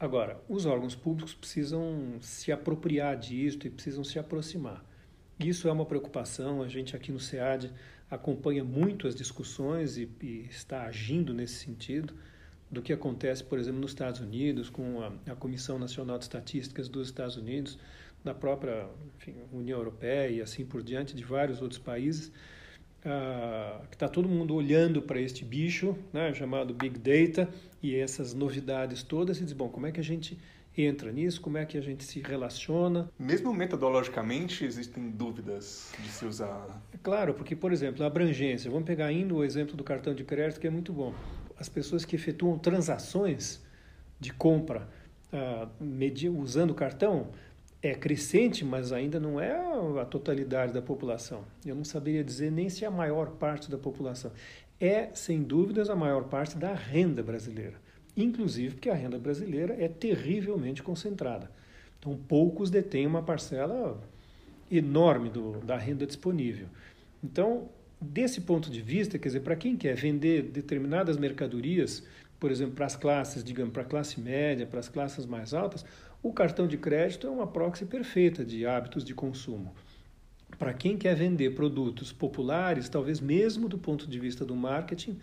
agora, 0.00 0.42
os 0.48 0.66
órgãos 0.66 0.96
públicos 0.96 1.32
precisam 1.32 2.16
se 2.20 2.50
apropriar 2.50 3.16
disso 3.16 3.58
e 3.64 3.70
precisam 3.70 4.02
se 4.02 4.18
aproximar. 4.18 4.84
Isso 5.38 5.68
é 5.68 5.72
uma 5.72 5.86
preocupação, 5.86 6.62
a 6.62 6.68
gente 6.68 6.96
aqui 6.96 7.12
no 7.12 7.20
SEAD 7.20 7.72
acompanha 8.10 8.64
muito 8.64 9.06
as 9.06 9.14
discussões 9.14 9.96
e, 9.96 10.08
e 10.20 10.46
está 10.50 10.82
agindo 10.82 11.32
nesse 11.32 11.64
sentido 11.64 12.12
do 12.70 12.82
que 12.82 12.92
acontece, 12.92 13.44
por 13.44 13.58
exemplo, 13.58 13.80
nos 13.80 13.92
Estados 13.92 14.20
Unidos, 14.20 14.68
com 14.68 15.00
a, 15.00 15.12
a 15.32 15.36
Comissão 15.36 15.78
Nacional 15.78 16.18
de 16.18 16.24
Estatísticas 16.24 16.88
dos 16.88 17.08
Estados 17.08 17.36
Unidos, 17.36 17.78
da 18.24 18.34
própria 18.34 18.86
enfim, 19.16 19.34
União 19.52 19.78
Europeia 19.78 20.28
e 20.28 20.40
assim 20.40 20.64
por 20.64 20.82
diante, 20.82 21.14
de 21.14 21.24
vários 21.24 21.62
outros 21.62 21.80
países, 21.80 22.32
ah, 23.04 23.80
que 23.88 23.96
está 23.96 24.08
todo 24.08 24.28
mundo 24.28 24.54
olhando 24.54 25.00
para 25.00 25.20
este 25.20 25.44
bicho, 25.44 25.96
né, 26.12 26.32
chamado 26.34 26.74
Big 26.74 26.98
Data, 26.98 27.48
e 27.82 27.94
essas 27.94 28.34
novidades 28.34 29.02
todas, 29.02 29.40
e 29.40 29.44
diz, 29.44 29.52
bom, 29.52 29.68
como 29.68 29.86
é 29.86 29.92
que 29.92 30.00
a 30.00 30.04
gente 30.04 30.38
entra 30.76 31.10
nisso, 31.10 31.40
como 31.40 31.58
é 31.58 31.64
que 31.64 31.76
a 31.76 31.80
gente 31.80 32.04
se 32.04 32.20
relaciona. 32.20 33.10
Mesmo 33.18 33.52
metodologicamente 33.52 34.64
existem 34.64 35.10
dúvidas 35.10 35.92
de 35.98 36.08
se 36.08 36.24
usar. 36.24 36.82
Claro, 37.02 37.34
porque, 37.34 37.56
por 37.56 37.72
exemplo, 37.72 38.04
a 38.04 38.06
abrangência, 38.06 38.70
vamos 38.70 38.86
pegar 38.86 39.06
ainda 39.06 39.34
o 39.34 39.44
exemplo 39.44 39.76
do 39.76 39.82
cartão 39.82 40.14
de 40.14 40.24
crédito, 40.24 40.60
que 40.60 40.66
é 40.66 40.70
muito 40.70 40.92
bom. 40.92 41.12
As 41.58 41.68
pessoas 41.68 42.04
que 42.04 42.14
efetuam 42.14 42.58
transações 42.58 43.60
de 44.20 44.32
compra 44.32 44.88
uh, 45.32 46.40
usando 46.40 46.70
o 46.70 46.74
cartão, 46.74 47.28
é 47.80 47.94
crescente, 47.94 48.64
mas 48.64 48.92
ainda 48.92 49.20
não 49.20 49.40
é 49.40 49.52
a 50.00 50.04
totalidade 50.04 50.72
da 50.72 50.82
população. 50.82 51.44
Eu 51.64 51.74
não 51.74 51.84
saberia 51.84 52.24
dizer 52.24 52.50
nem 52.50 52.68
se 52.68 52.84
é 52.84 52.88
a 52.88 52.90
maior 52.90 53.30
parte 53.32 53.70
da 53.70 53.78
população. 53.78 54.32
É, 54.80 55.10
sem 55.14 55.42
dúvidas, 55.42 55.88
a 55.88 55.96
maior 55.96 56.24
parte 56.24 56.56
da 56.56 56.74
renda 56.74 57.22
brasileira. 57.22 57.74
Inclusive 58.16 58.74
porque 58.74 58.90
a 58.90 58.94
renda 58.94 59.18
brasileira 59.18 59.76
é 59.78 59.88
terrivelmente 59.88 60.82
concentrada. 60.82 61.50
Então, 61.98 62.16
poucos 62.16 62.70
detêm 62.70 63.06
uma 63.06 63.22
parcela 63.22 64.00
enorme 64.70 65.30
do, 65.30 65.60
da 65.60 65.76
renda 65.76 66.06
disponível. 66.06 66.68
Então, 67.22 67.68
desse 68.00 68.40
ponto 68.40 68.70
de 68.70 68.80
vista, 68.80 69.18
quer 69.18 69.28
dizer, 69.28 69.40
para 69.40 69.56
quem 69.56 69.76
quer 69.76 69.94
vender 69.96 70.42
determinadas 70.42 71.16
mercadorias, 71.16 72.04
por 72.38 72.50
exemplo, 72.50 72.74
para 72.74 72.86
as 72.86 72.96
classes, 72.96 73.42
digamos, 73.42 73.72
para 73.72 73.82
a 73.82 73.86
classe 73.86 74.20
média, 74.20 74.66
para 74.66 74.78
as 74.78 74.88
classes 74.88 75.26
mais 75.26 75.52
altas, 75.52 75.84
o 76.22 76.32
cartão 76.32 76.66
de 76.66 76.76
crédito 76.76 77.26
é 77.26 77.30
uma 77.30 77.46
proxy 77.46 77.84
perfeita 77.84 78.44
de 78.44 78.66
hábitos 78.66 79.04
de 79.04 79.14
consumo. 79.14 79.74
Para 80.58 80.74
quem 80.74 80.96
quer 80.96 81.14
vender 81.14 81.54
produtos 81.54 82.12
populares, 82.12 82.88
talvez 82.88 83.20
mesmo 83.20 83.68
do 83.68 83.78
ponto 83.78 84.06
de 84.06 84.18
vista 84.18 84.44
do 84.44 84.56
marketing, 84.56 85.18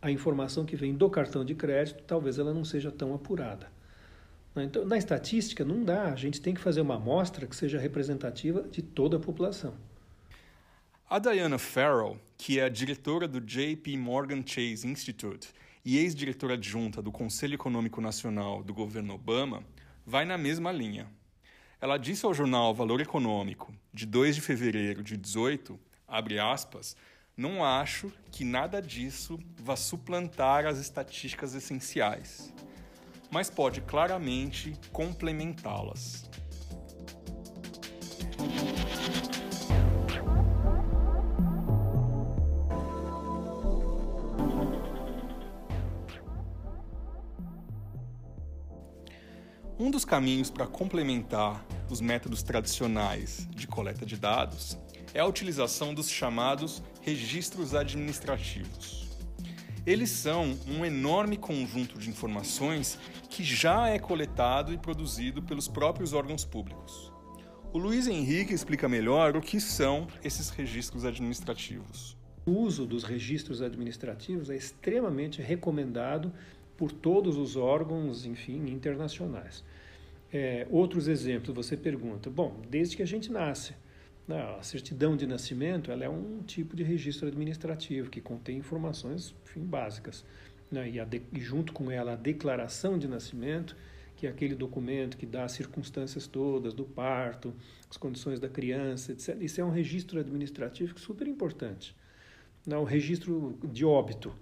a 0.00 0.10
informação 0.10 0.64
que 0.64 0.76
vem 0.76 0.94
do 0.94 1.10
cartão 1.10 1.44
de 1.44 1.54
crédito 1.54 2.04
talvez 2.06 2.38
ela 2.38 2.54
não 2.54 2.64
seja 2.64 2.90
tão 2.92 3.14
apurada. 3.14 3.68
Então, 4.56 4.84
na 4.84 4.96
estatística, 4.96 5.64
não 5.64 5.84
dá. 5.84 6.12
A 6.12 6.16
gente 6.16 6.40
tem 6.40 6.54
que 6.54 6.60
fazer 6.60 6.80
uma 6.80 6.96
amostra 6.96 7.46
que 7.46 7.54
seja 7.54 7.78
representativa 7.78 8.62
de 8.62 8.82
toda 8.82 9.16
a 9.16 9.20
população. 9.20 9.74
A 11.08 11.18
Diana 11.18 11.58
Farrell, 11.58 12.18
que 12.36 12.58
é 12.58 12.68
diretora 12.68 13.26
do 13.28 13.40
JP 13.40 13.96
Morgan 13.96 14.42
Chase 14.44 14.86
Institute 14.86 15.48
e 15.84 15.98
ex-diretora 15.98 16.54
adjunta 16.54 17.00
do 17.00 17.10
Conselho 17.10 17.54
Econômico 17.54 18.00
Nacional 18.00 18.62
do 18.62 18.74
governo 18.74 19.14
Obama, 19.14 19.62
vai 20.08 20.24
na 20.24 20.38
mesma 20.38 20.72
linha. 20.72 21.06
Ela 21.78 21.98
disse 21.98 22.24
ao 22.24 22.32
jornal 22.32 22.74
Valor 22.74 22.98
Econômico, 22.98 23.74
de 23.92 24.06
2 24.06 24.36
de 24.36 24.40
fevereiro 24.40 25.02
de 25.02 25.18
18, 25.18 25.78
abre 26.06 26.38
aspas, 26.38 26.96
não 27.36 27.62
acho 27.62 28.10
que 28.32 28.42
nada 28.42 28.80
disso 28.80 29.38
vá 29.60 29.76
suplantar 29.76 30.64
as 30.64 30.78
estatísticas 30.78 31.54
essenciais, 31.54 32.54
mas 33.30 33.50
pode 33.50 33.82
claramente 33.82 34.72
complementá-las. 34.92 36.24
Um 49.88 49.90
dos 49.90 50.04
caminhos 50.04 50.50
para 50.50 50.66
complementar 50.66 51.64
os 51.88 51.98
métodos 51.98 52.42
tradicionais 52.42 53.48
de 53.56 53.66
coleta 53.66 54.04
de 54.04 54.18
dados 54.18 54.76
é 55.14 55.20
a 55.20 55.24
utilização 55.24 55.94
dos 55.94 56.10
chamados 56.10 56.82
registros 57.00 57.74
administrativos. 57.74 59.08
Eles 59.86 60.10
são 60.10 60.54
um 60.68 60.84
enorme 60.84 61.38
conjunto 61.38 61.98
de 61.98 62.10
informações 62.10 62.98
que 63.30 63.42
já 63.42 63.88
é 63.88 63.98
coletado 63.98 64.74
e 64.74 64.76
produzido 64.76 65.42
pelos 65.42 65.66
próprios 65.68 66.12
órgãos 66.12 66.44
públicos. 66.44 67.10
O 67.72 67.78
Luiz 67.78 68.06
Henrique 68.06 68.52
explica 68.52 68.90
melhor 68.90 69.38
o 69.38 69.40
que 69.40 69.58
são 69.58 70.06
esses 70.22 70.50
registros 70.50 71.06
administrativos. 71.06 72.14
O 72.44 72.50
uso 72.50 72.84
dos 72.84 73.04
registros 73.04 73.62
administrativos 73.62 74.50
é 74.50 74.54
extremamente 74.54 75.40
recomendado 75.40 76.30
por 76.76 76.92
todos 76.92 77.38
os 77.38 77.56
órgãos, 77.56 78.26
enfim, 78.26 78.68
internacionais. 78.68 79.64
É, 80.32 80.66
outros 80.70 81.08
exemplos, 81.08 81.54
você 81.54 81.76
pergunta, 81.76 82.28
bom, 82.28 82.60
desde 82.68 82.96
que 82.96 83.02
a 83.02 83.06
gente 83.06 83.32
nasce, 83.32 83.74
né, 84.26 84.56
a 84.58 84.62
certidão 84.62 85.16
de 85.16 85.26
nascimento 85.26 85.90
ela 85.90 86.04
é 86.04 86.08
um 86.08 86.42
tipo 86.42 86.76
de 86.76 86.82
registro 86.82 87.28
administrativo 87.28 88.10
que 88.10 88.20
contém 88.20 88.58
informações 88.58 89.34
enfim, 89.44 89.60
básicas. 89.60 90.24
Né, 90.70 90.90
e, 90.90 91.04
de, 91.04 91.22
e 91.32 91.40
junto 91.40 91.72
com 91.72 91.90
ela 91.90 92.12
a 92.12 92.16
declaração 92.16 92.98
de 92.98 93.08
nascimento, 93.08 93.74
que 94.14 94.26
é 94.26 94.30
aquele 94.30 94.54
documento 94.54 95.16
que 95.16 95.24
dá 95.24 95.44
as 95.44 95.52
circunstâncias 95.52 96.26
todas 96.26 96.74
do 96.74 96.84
parto, 96.84 97.54
as 97.88 97.96
condições 97.96 98.38
da 98.38 98.50
criança, 98.50 99.12
etc. 99.12 99.40
Isso 99.40 99.60
é 99.62 99.64
um 99.64 99.70
registro 99.70 100.20
administrativo 100.20 100.98
super 100.98 101.26
importante. 101.26 101.96
Né, 102.66 102.76
o 102.76 102.84
registro 102.84 103.58
de 103.64 103.82
óbito 103.86 104.34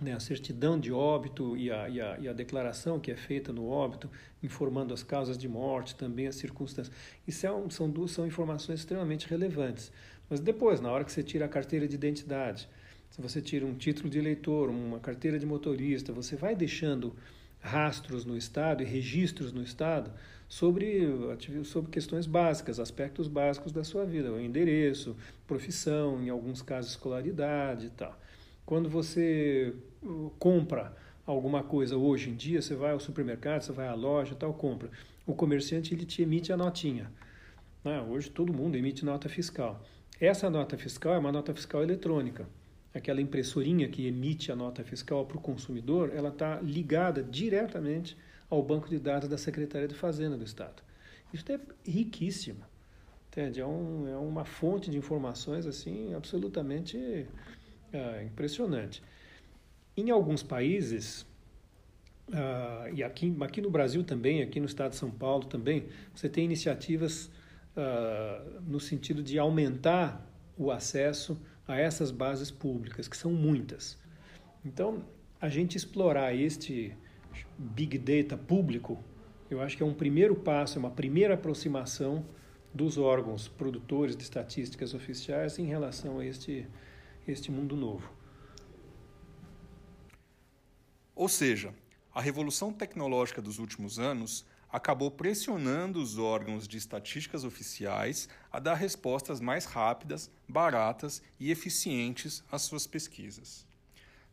né, 0.00 0.12
a 0.12 0.20
certidão 0.20 0.78
de 0.78 0.92
óbito 0.92 1.56
e 1.56 1.70
a, 1.70 1.88
e, 1.88 2.00
a, 2.00 2.18
e 2.18 2.28
a 2.28 2.32
declaração 2.32 2.98
que 2.98 3.10
é 3.10 3.16
feita 3.16 3.52
no 3.52 3.68
óbito, 3.68 4.10
informando 4.42 4.92
as 4.92 5.02
causas 5.02 5.38
de 5.38 5.48
morte, 5.48 5.94
também 5.94 6.26
as 6.26 6.34
circunstâncias. 6.34 6.94
Isso 7.26 7.46
é 7.46 7.52
um, 7.52 7.70
são 7.70 7.88
duas 7.88 8.10
são 8.10 8.26
informações 8.26 8.80
extremamente 8.80 9.28
relevantes. 9.28 9.92
Mas 10.28 10.40
depois, 10.40 10.80
na 10.80 10.90
hora 10.90 11.04
que 11.04 11.12
você 11.12 11.22
tira 11.22 11.44
a 11.44 11.48
carteira 11.48 11.86
de 11.86 11.94
identidade, 11.94 12.68
se 13.10 13.22
você 13.22 13.40
tira 13.40 13.64
um 13.64 13.74
título 13.74 14.10
de 14.10 14.18
eleitor, 14.18 14.68
uma 14.68 14.98
carteira 14.98 15.38
de 15.38 15.46
motorista, 15.46 16.12
você 16.12 16.34
vai 16.34 16.56
deixando 16.56 17.14
rastros 17.60 18.24
no 18.24 18.36
Estado 18.36 18.82
e 18.82 18.86
registros 18.86 19.52
no 19.52 19.62
Estado 19.62 20.10
sobre, 20.48 21.08
sobre 21.64 21.90
questões 21.90 22.26
básicas, 22.26 22.78
aspectos 22.78 23.28
básicos 23.28 23.72
da 23.72 23.84
sua 23.84 24.04
vida, 24.04 24.32
o 24.32 24.40
endereço, 24.40 25.16
profissão, 25.46 26.22
em 26.22 26.28
alguns 26.28 26.60
casos 26.60 26.90
escolaridade 26.90 27.86
e 27.86 27.90
tal. 27.90 28.18
Quando 28.66 28.88
você 28.88 29.74
uh, 30.02 30.30
compra 30.38 30.96
alguma 31.26 31.62
coisa 31.62 31.96
hoje 31.96 32.30
em 32.30 32.34
dia, 32.34 32.62
você 32.62 32.74
vai 32.74 32.92
ao 32.92 33.00
supermercado, 33.00 33.62
você 33.62 33.72
vai 33.72 33.88
à 33.88 33.94
loja, 33.94 34.34
tal, 34.34 34.54
compra. 34.54 34.90
O 35.26 35.34
comerciante 35.34 35.94
ele 35.94 36.04
te 36.04 36.22
emite 36.22 36.52
a 36.52 36.56
notinha. 36.56 37.10
Né? 37.82 38.00
Hoje 38.00 38.30
todo 38.30 38.52
mundo 38.52 38.76
emite 38.76 39.04
nota 39.04 39.28
fiscal. 39.28 39.82
Essa 40.20 40.48
nota 40.48 40.78
fiscal 40.78 41.14
é 41.14 41.18
uma 41.18 41.32
nota 41.32 41.52
fiscal 41.54 41.82
eletrônica. 41.82 42.48
Aquela 42.94 43.20
impressorinha 43.20 43.88
que 43.88 44.06
emite 44.06 44.52
a 44.52 44.56
nota 44.56 44.84
fiscal 44.84 45.26
para 45.26 45.36
o 45.36 45.40
consumidor, 45.40 46.12
ela 46.14 46.28
está 46.28 46.60
ligada 46.60 47.22
diretamente 47.22 48.16
ao 48.48 48.62
banco 48.62 48.88
de 48.88 48.98
dados 48.98 49.28
da 49.28 49.36
Secretaria 49.36 49.88
de 49.88 49.94
Fazenda 49.94 50.36
do 50.36 50.44
Estado. 50.44 50.82
Isso 51.32 51.44
é 51.50 51.58
riquíssimo. 51.84 52.64
Entende? 53.28 53.60
É, 53.60 53.66
um, 53.66 54.06
é 54.06 54.16
uma 54.16 54.44
fonte 54.44 54.90
de 54.90 54.96
informações 54.96 55.66
assim 55.66 56.14
absolutamente 56.14 57.26
é, 57.94 58.24
impressionante. 58.24 59.02
Em 59.96 60.10
alguns 60.10 60.42
países, 60.42 61.22
uh, 62.28 62.92
e 62.92 63.04
aqui, 63.04 63.34
aqui 63.40 63.60
no 63.60 63.70
Brasil 63.70 64.02
também, 64.02 64.42
aqui 64.42 64.58
no 64.58 64.66
estado 64.66 64.90
de 64.90 64.96
São 64.96 65.10
Paulo 65.10 65.44
também, 65.44 65.86
você 66.12 66.28
tem 66.28 66.44
iniciativas 66.44 67.30
uh, 67.76 68.60
no 68.66 68.80
sentido 68.80 69.22
de 69.22 69.38
aumentar 69.38 70.28
o 70.58 70.72
acesso 70.72 71.40
a 71.68 71.78
essas 71.78 72.10
bases 72.10 72.50
públicas, 72.50 73.06
que 73.06 73.16
são 73.16 73.32
muitas. 73.32 73.96
Então, 74.64 75.04
a 75.40 75.48
gente 75.48 75.76
explorar 75.76 76.34
este 76.34 76.96
Big 77.56 77.96
Data 77.98 78.36
público, 78.36 78.98
eu 79.48 79.60
acho 79.60 79.76
que 79.76 79.84
é 79.84 79.86
um 79.86 79.94
primeiro 79.94 80.34
passo, 80.34 80.78
é 80.78 80.80
uma 80.80 80.90
primeira 80.90 81.34
aproximação 81.34 82.24
dos 82.74 82.98
órgãos 82.98 83.46
produtores 83.46 84.16
de 84.16 84.24
estatísticas 84.24 84.94
oficiais 84.94 85.60
em 85.60 85.66
relação 85.66 86.18
a 86.18 86.26
este 86.26 86.66
este 87.26 87.50
mundo 87.50 87.76
novo. 87.76 88.10
Ou 91.14 91.28
seja, 91.28 91.74
a 92.12 92.20
revolução 92.20 92.72
tecnológica 92.72 93.40
dos 93.40 93.58
últimos 93.58 93.98
anos 93.98 94.44
acabou 94.70 95.08
pressionando 95.10 96.02
os 96.02 96.18
órgãos 96.18 96.66
de 96.66 96.76
estatísticas 96.76 97.44
oficiais 97.44 98.28
a 98.50 98.58
dar 98.58 98.74
respostas 98.74 99.40
mais 99.40 99.64
rápidas, 99.66 100.28
baratas 100.48 101.22
e 101.38 101.52
eficientes 101.52 102.42
às 102.50 102.62
suas 102.62 102.84
pesquisas. 102.84 103.64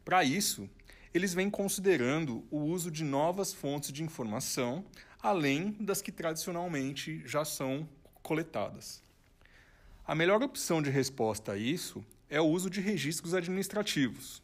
Para 0.04 0.24
isso, 0.24 0.68
eles 1.14 1.34
vêm 1.34 1.50
considerando 1.50 2.44
o 2.50 2.58
uso 2.58 2.90
de 2.90 3.04
novas 3.04 3.54
fontes 3.54 3.92
de 3.92 4.04
informação, 4.04 4.84
além 5.22 5.76
das 5.80 6.02
que 6.02 6.12
tradicionalmente 6.12 7.22
já 7.28 7.46
são 7.46 7.88
coletadas. 8.24 9.04
A 10.08 10.16
melhor 10.16 10.42
opção 10.42 10.82
de 10.82 10.90
resposta 10.90 11.52
a 11.52 11.58
isso 11.58 12.04
é 12.32 12.40
o 12.40 12.46
uso 12.46 12.70
de 12.70 12.80
registros 12.80 13.34
administrativos. 13.34 14.42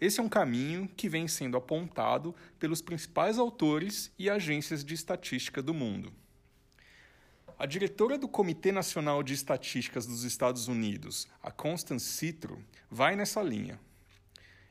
Esse 0.00 0.20
é 0.20 0.22
um 0.22 0.28
caminho 0.28 0.88
que 0.96 1.08
vem 1.08 1.26
sendo 1.26 1.56
apontado 1.56 2.32
pelos 2.60 2.80
principais 2.80 3.36
autores 3.36 4.12
e 4.16 4.30
agências 4.30 4.84
de 4.84 4.94
estatística 4.94 5.60
do 5.60 5.74
mundo. 5.74 6.12
A 7.58 7.66
diretora 7.66 8.16
do 8.16 8.28
Comitê 8.28 8.70
Nacional 8.70 9.24
de 9.24 9.34
Estatísticas 9.34 10.06
dos 10.06 10.22
Estados 10.22 10.68
Unidos, 10.68 11.26
a 11.42 11.50
Constance 11.50 12.06
Citro, 12.06 12.64
vai 12.88 13.16
nessa 13.16 13.42
linha. 13.42 13.80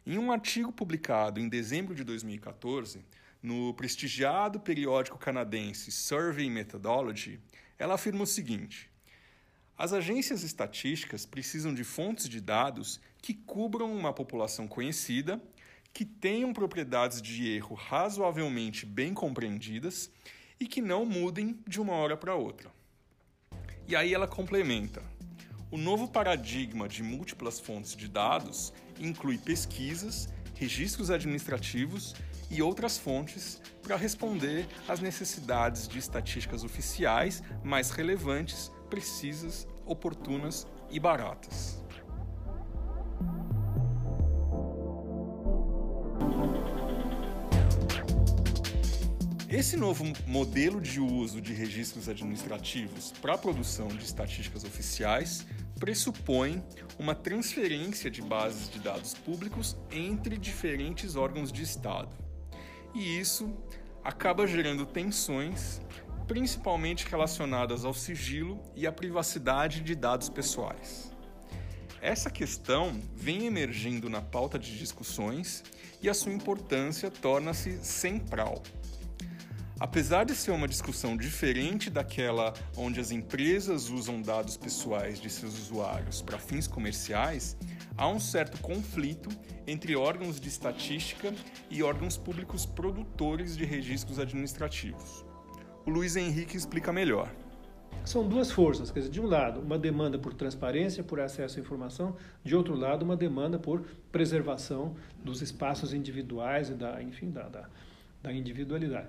Em 0.05 0.17
um 0.17 0.31
artigo 0.31 0.71
publicado 0.71 1.41
em 1.41 1.49
dezembro 1.49 1.93
de 1.93 2.05
2014, 2.05 3.03
no 3.43 3.73
prestigiado 3.73 4.57
periódico 4.61 5.17
canadense 5.17 5.91
Survey 5.91 6.49
Methodology, 6.49 7.41
ela 7.77 7.95
afirma 7.95 8.23
o 8.23 8.25
seguinte: 8.25 8.89
as 9.77 9.93
agências 9.93 10.43
estatísticas 10.43 11.23
precisam 11.25 11.71
de 11.71 11.83
fontes 11.83 12.27
de 12.27 12.41
dados 12.41 12.99
que 13.21 13.35
cubram 13.35 13.95
uma 13.95 14.11
população 14.11 14.67
conhecida, 14.67 15.39
que 15.93 16.03
tenham 16.03 16.51
propriedades 16.51 17.21
de 17.21 17.47
erro 17.47 17.75
razoavelmente 17.75 18.87
bem 18.87 19.13
compreendidas 19.13 20.09
e 20.59 20.65
que 20.65 20.81
não 20.81 21.05
mudem 21.05 21.59
de 21.67 21.79
uma 21.79 21.93
hora 21.93 22.17
para 22.17 22.33
outra. 22.33 22.71
E 23.87 23.95
aí 23.95 24.15
ela 24.15 24.27
complementa: 24.27 25.03
o 25.69 25.77
novo 25.77 26.07
paradigma 26.07 26.87
de 26.87 27.03
múltiplas 27.03 27.59
fontes 27.59 27.95
de 27.95 28.07
dados 28.07 28.73
inclui 28.99 29.37
pesquisas, 29.37 30.27
registros 30.55 31.11
administrativos 31.11 32.15
e 32.49 32.63
outras 32.63 32.97
fontes 32.97 33.61
para 33.83 33.95
responder 33.95 34.67
às 34.87 34.99
necessidades 34.99 35.87
de 35.87 35.99
estatísticas 35.99 36.63
oficiais 36.63 37.43
mais 37.63 37.91
relevantes 37.91 38.71
precisas, 38.89 39.67
oportunas 39.85 40.67
e 40.89 40.99
baratas. 40.99 41.81
Esse 49.49 49.77
novo 49.77 50.03
modelo 50.25 50.81
de 50.81 50.99
uso 50.99 51.39
de 51.39 51.53
registros 51.53 52.09
administrativos 52.09 53.13
para 53.21 53.35
a 53.35 53.37
produção 53.37 53.87
de 53.87 54.03
estatísticas 54.03 54.65
oficiais 54.65 55.47
pressupõe 55.79 56.61
uma 56.99 57.15
transferência 57.15 58.11
de 58.11 58.21
bases 58.21 58.69
de 58.69 58.79
dados 58.79 59.13
públicos 59.13 59.77
entre 59.89 60.37
diferentes 60.37 61.15
órgãos 61.15 61.49
de 61.49 61.63
Estado. 61.63 62.13
E 62.93 63.19
isso 63.19 63.55
acaba 64.03 64.45
gerando 64.45 64.85
tensões 64.85 65.79
principalmente 66.27 67.07
relacionadas 67.07 67.85
ao 67.85 67.93
sigilo 67.93 68.61
e 68.75 68.85
à 68.85 68.91
privacidade 68.91 69.81
de 69.81 69.95
dados 69.95 70.29
pessoais. 70.29 71.11
Essa 72.01 72.29
questão 72.29 73.01
vem 73.15 73.45
emergindo 73.45 74.09
na 74.09 74.21
pauta 74.21 74.59
de 74.59 74.77
discussões 74.77 75.63
e 76.01 76.09
a 76.09 76.13
sua 76.13 76.33
importância 76.33 77.09
torna-se 77.09 77.83
central. 77.83 78.61
Apesar 79.79 80.25
de 80.25 80.35
ser 80.35 80.51
uma 80.51 80.67
discussão 80.67 81.15
diferente 81.15 81.89
daquela 81.89 82.53
onde 82.75 82.99
as 82.99 83.11
empresas 83.11 83.89
usam 83.89 84.21
dados 84.21 84.57
pessoais 84.57 85.19
de 85.19 85.29
seus 85.29 85.57
usuários 85.57 86.21
para 86.21 86.39
fins 86.39 86.67
comerciais, 86.67 87.55
há 87.95 88.07
um 88.07 88.19
certo 88.19 88.59
conflito 88.59 89.29
entre 89.67 89.95
órgãos 89.95 90.39
de 90.39 90.49
estatística 90.49 91.33
e 91.69 91.83
órgãos 91.83 92.17
públicos 92.17 92.65
produtores 92.65 93.55
de 93.55 93.65
registros 93.65 94.17
administrativos 94.17 95.26
o 95.87 95.89
Luiz 95.89 96.17
Henrique 96.17 96.57
explica 96.57 96.91
melhor. 96.91 97.33
São 98.03 98.27
duas 98.27 98.51
forças, 98.51 98.91
quer 98.91 98.99
dizer, 98.99 99.11
de 99.11 99.21
um 99.21 99.25
lado, 99.25 99.61
uma 99.61 99.79
demanda 99.79 100.19
por 100.19 100.33
transparência, 100.33 101.01
por 101.01 101.17
acesso 101.17 101.57
à 101.57 101.61
informação, 101.61 102.17
de 102.43 102.55
outro 102.57 102.75
lado, 102.75 103.03
uma 103.03 103.15
demanda 103.15 103.57
por 103.57 103.85
preservação 104.11 104.97
dos 105.23 105.41
espaços 105.41 105.93
individuais 105.93 106.69
e 106.69 106.73
da, 106.73 107.01
enfim, 107.01 107.31
da, 107.31 107.47
da, 107.47 107.69
da 108.21 108.33
individualidade 108.33 109.07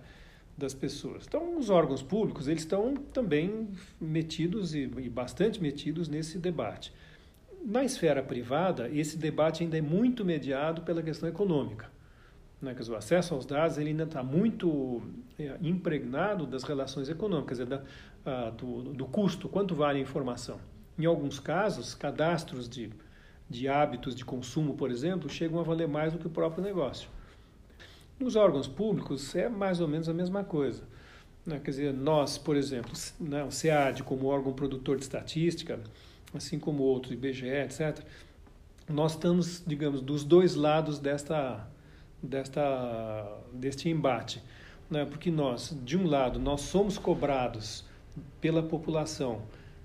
das 0.56 0.72
pessoas. 0.72 1.24
Então, 1.26 1.58
os 1.58 1.68
órgãos 1.68 2.00
públicos, 2.00 2.46
eles 2.46 2.62
estão 2.62 2.94
também 2.94 3.68
metidos 4.00 4.72
e, 4.72 4.82
e 4.82 5.10
bastante 5.10 5.60
metidos 5.60 6.08
nesse 6.08 6.38
debate. 6.38 6.92
Na 7.64 7.82
esfera 7.82 8.22
privada, 8.22 8.88
esse 8.88 9.16
debate 9.16 9.64
ainda 9.64 9.76
é 9.76 9.82
muito 9.82 10.24
mediado 10.24 10.82
pela 10.82 11.02
questão 11.02 11.28
econômica. 11.28 11.90
Né? 12.60 12.74
Quer 12.74 12.80
dizer, 12.80 12.92
o 12.92 12.96
acesso 12.96 13.34
aos 13.34 13.46
dados 13.46 13.78
ele 13.78 13.90
ainda 13.90 14.04
está 14.04 14.22
muito 14.22 15.02
é, 15.38 15.56
impregnado 15.62 16.46
das 16.46 16.64
relações 16.64 17.08
econômicas, 17.08 17.58
da, 17.58 17.82
a, 18.24 18.50
do, 18.50 18.92
do 18.92 19.06
custo, 19.06 19.48
quanto 19.48 19.74
vale 19.74 19.98
a 19.98 20.02
informação. 20.02 20.58
Em 20.98 21.06
alguns 21.06 21.38
casos, 21.38 21.94
cadastros 21.94 22.68
de, 22.68 22.90
de 23.48 23.68
hábitos 23.68 24.14
de 24.14 24.24
consumo, 24.24 24.74
por 24.74 24.90
exemplo, 24.90 25.28
chegam 25.28 25.60
a 25.60 25.62
valer 25.62 25.88
mais 25.88 26.12
do 26.12 26.18
que 26.18 26.26
o 26.26 26.30
próprio 26.30 26.62
negócio. 26.62 27.08
Nos 28.18 28.34
órgãos 28.34 28.66
públicos 28.66 29.34
é 29.36 29.48
mais 29.48 29.80
ou 29.80 29.86
menos 29.86 30.08
a 30.08 30.14
mesma 30.14 30.42
coisa. 30.42 30.82
Né? 31.46 31.60
Quer 31.62 31.70
dizer, 31.70 31.94
nós, 31.94 32.36
por 32.36 32.56
exemplo, 32.56 32.92
né, 33.20 33.44
o 33.44 33.50
SEAD 33.50 34.02
como 34.02 34.26
órgão 34.26 34.52
produtor 34.52 34.96
de 34.96 35.04
estatística, 35.04 35.78
assim 36.34 36.58
como 36.58 36.82
outros, 36.82 37.12
IBGE, 37.12 37.46
etc., 37.46 38.04
nós 38.88 39.12
estamos, 39.12 39.62
digamos, 39.66 40.00
dos 40.00 40.24
dois 40.24 40.54
lados 40.54 40.98
desta, 40.98 41.66
desta, 42.22 43.40
deste 43.52 43.88
embate. 43.88 44.42
Né? 44.90 45.04
Porque 45.04 45.31
nós, 45.31 45.76
de 45.85 45.96
um 45.96 46.07
lado, 46.07 46.38
nós 46.38 46.62
somos 46.62 46.98
cobrados 46.98 47.85
pela 48.40 48.62
população, 48.62 49.42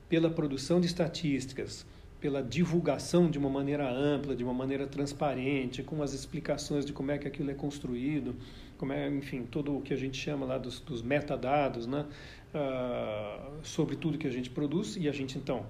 pela 0.09 0.29
produção 0.29 0.79
de 0.79 0.87
estatísticas, 0.87 1.85
pela 2.19 2.41
divulgação 2.41 3.29
de 3.29 3.37
uma 3.37 3.49
maneira 3.49 3.89
ampla, 3.91 4.35
de 4.35 4.43
uma 4.43 4.53
maneira 4.53 4.87
transparente, 4.87 5.83
com 5.83 6.01
as 6.01 6.13
explicações 6.13 6.85
de 6.85 6.93
como 6.93 7.11
é 7.11 7.17
que 7.17 7.27
aquilo 7.27 7.51
é 7.51 7.53
construído, 7.53 8.35
como 8.77 8.93
é, 8.93 9.09
enfim, 9.09 9.43
todo 9.43 9.77
o 9.77 9.81
que 9.81 9.93
a 9.93 9.97
gente 9.97 10.17
chama 10.17 10.45
lá 10.45 10.57
dos, 10.57 10.79
dos 10.79 11.01
metadados, 11.01 11.85
né, 11.85 12.05
uh, 12.53 13.59
sobre 13.61 13.97
tudo 13.97 14.17
que 14.17 14.27
a 14.27 14.31
gente 14.31 14.49
produz 14.49 14.95
e 14.95 15.09
a 15.09 15.11
gente 15.11 15.37
então 15.37 15.65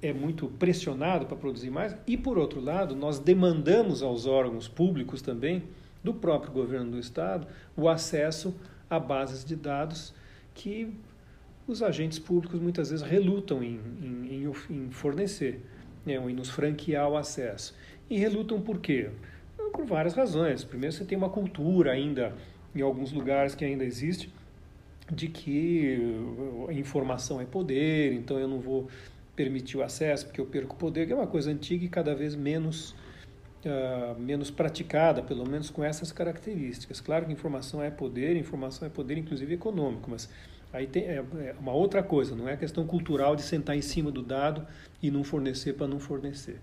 é 0.00 0.12
muito 0.12 0.46
pressionado 0.46 1.26
para 1.26 1.36
produzir 1.36 1.70
mais 1.70 1.96
e 2.06 2.16
por 2.16 2.38
outro 2.38 2.60
lado 2.60 2.94
nós 2.94 3.18
demandamos 3.18 4.02
aos 4.02 4.26
órgãos 4.26 4.68
públicos 4.68 5.20
também 5.20 5.64
do 6.02 6.14
próprio 6.14 6.52
governo 6.52 6.92
do 6.92 6.98
estado 6.98 7.46
o 7.76 7.88
acesso 7.88 8.54
a 8.88 8.98
bases 8.98 9.44
de 9.44 9.56
dados 9.56 10.14
que 10.54 10.92
os 11.68 11.82
agentes 11.82 12.18
públicos 12.18 12.58
muitas 12.58 12.90
vezes 12.90 13.04
relutam 13.04 13.62
em, 13.62 13.78
em, 14.00 14.52
em 14.70 14.90
fornecer, 14.90 15.60
né, 16.04 16.14
em 16.14 16.34
nos 16.34 16.48
franquear 16.48 17.08
o 17.08 17.16
acesso. 17.16 17.74
E 18.08 18.18
relutam 18.18 18.58
por 18.58 18.78
quê? 18.78 19.10
Por 19.72 19.84
várias 19.84 20.14
razões. 20.14 20.64
Primeiro, 20.64 20.96
você 20.96 21.04
tem 21.04 21.16
uma 21.16 21.28
cultura 21.28 21.92
ainda, 21.92 22.34
em 22.74 22.80
alguns 22.80 23.12
lugares 23.12 23.54
que 23.54 23.64
ainda 23.64 23.84
existe, 23.84 24.32
de 25.12 25.28
que 25.28 25.98
a 26.68 26.72
informação 26.72 27.40
é 27.40 27.44
poder, 27.44 28.14
então 28.14 28.38
eu 28.38 28.48
não 28.48 28.60
vou 28.60 28.88
permitir 29.38 29.76
o 29.76 29.84
acesso 29.84 30.26
porque 30.26 30.40
eu 30.40 30.46
perco 30.46 30.74
o 30.74 30.76
poder, 30.76 31.06
que 31.06 31.12
é 31.12 31.16
uma 31.16 31.28
coisa 31.28 31.48
antiga 31.48 31.84
e 31.84 31.88
cada 31.88 32.12
vez 32.12 32.34
menos, 32.34 32.90
uh, 33.64 34.18
menos 34.18 34.50
praticada, 34.50 35.22
pelo 35.22 35.48
menos 35.48 35.70
com 35.70 35.84
essas 35.84 36.10
características. 36.10 37.00
Claro 37.00 37.24
que 37.24 37.32
informação 37.32 37.80
é 37.80 37.88
poder, 37.88 38.34
informação 38.34 38.84
é 38.88 38.90
poder 38.90 39.16
inclusive 39.16 39.54
econômico, 39.54 40.10
mas 40.10 40.28
Aí 40.70 40.86
tem 40.86 41.04
é, 41.04 41.16
é 41.16 41.54
uma 41.58 41.72
outra 41.72 42.02
coisa, 42.02 42.34
não 42.34 42.46
é 42.46 42.54
questão 42.56 42.86
cultural 42.86 43.34
de 43.34 43.40
sentar 43.42 43.74
em 43.74 43.80
cima 43.80 44.10
do 44.10 44.22
dado 44.22 44.66
e 45.02 45.10
não 45.10 45.24
fornecer 45.24 45.72
para 45.74 45.86
não 45.86 45.98
fornecer. 45.98 46.60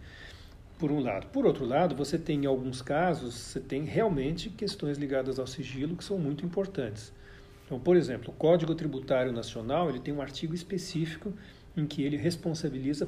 Por 0.77 0.91
um 0.91 0.99
lado. 0.99 1.27
Por 1.27 1.45
outro 1.45 1.65
lado, 1.65 1.95
você 1.95 2.17
tem 2.17 2.43
em 2.43 2.45
alguns 2.45 2.81
casos, 2.81 3.33
você 3.33 3.59
tem 3.59 3.83
realmente 3.83 4.49
questões 4.49 4.97
ligadas 4.97 5.39
ao 5.39 5.47
sigilo 5.47 5.95
que 5.95 6.03
são 6.03 6.19
muito 6.19 6.45
importantes. 6.45 7.11
Então, 7.65 7.79
por 7.79 7.95
exemplo, 7.95 8.31
o 8.31 8.37
Código 8.37 8.75
Tributário 8.75 9.31
Nacional, 9.31 9.89
ele 9.89 9.99
tem 9.99 10.13
um 10.13 10.21
artigo 10.21 10.53
específico 10.53 11.33
em 11.75 11.85
que 11.85 12.03
ele 12.03 12.17
responsabiliza 12.17 13.07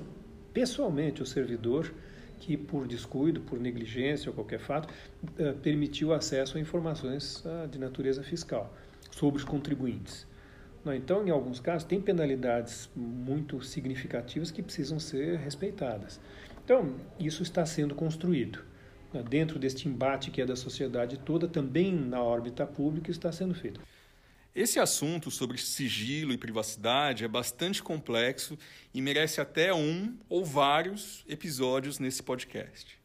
pessoalmente 0.53 1.21
o 1.21 1.25
servidor 1.25 1.93
que 2.39 2.55
por 2.55 2.87
descuido, 2.87 3.41
por 3.41 3.59
negligência 3.59 4.29
ou 4.29 4.35
qualquer 4.35 4.59
fato, 4.59 4.93
eh, 5.37 5.53
permitiu 5.53 6.13
acesso 6.13 6.57
a 6.57 6.61
informações 6.61 7.43
ah, 7.45 7.65
de 7.65 7.79
natureza 7.79 8.23
fiscal 8.23 8.73
sobre 9.11 9.39
os 9.39 9.45
contribuintes. 9.45 10.27
Então, 10.95 11.27
em 11.27 11.29
alguns 11.29 11.59
casos, 11.59 11.87
tem 11.87 11.99
penalidades 11.99 12.89
muito 12.95 13.61
significativas 13.61 14.51
que 14.51 14.63
precisam 14.63 14.99
ser 14.99 15.37
respeitadas. 15.37 16.19
Então, 16.63 16.95
isso 17.19 17.43
está 17.43 17.65
sendo 17.65 17.95
construído. 17.95 18.59
Né? 19.13 19.23
Dentro 19.27 19.59
deste 19.59 19.87
embate 19.87 20.31
que 20.31 20.41
é 20.41 20.45
da 20.45 20.55
sociedade 20.55 21.17
toda, 21.17 21.47
também 21.47 21.93
na 21.93 22.21
órbita 22.21 22.65
pública 22.65 23.11
está 23.11 23.31
sendo 23.31 23.53
feito. 23.53 23.81
Esse 24.57 24.79
assunto 24.79 25.29
sobre 25.29 25.55
sigilo 25.59 26.33
e 26.33 26.37
privacidade 26.37 27.23
é 27.23 27.27
bastante 27.27 27.83
complexo 27.83 28.57
e 28.91 28.99
merece 28.99 29.39
até 29.39 29.71
um 29.71 30.17
ou 30.27 30.43
vários 30.43 31.23
episódios 31.29 31.99
nesse 31.99 32.23
podcast. 32.23 32.97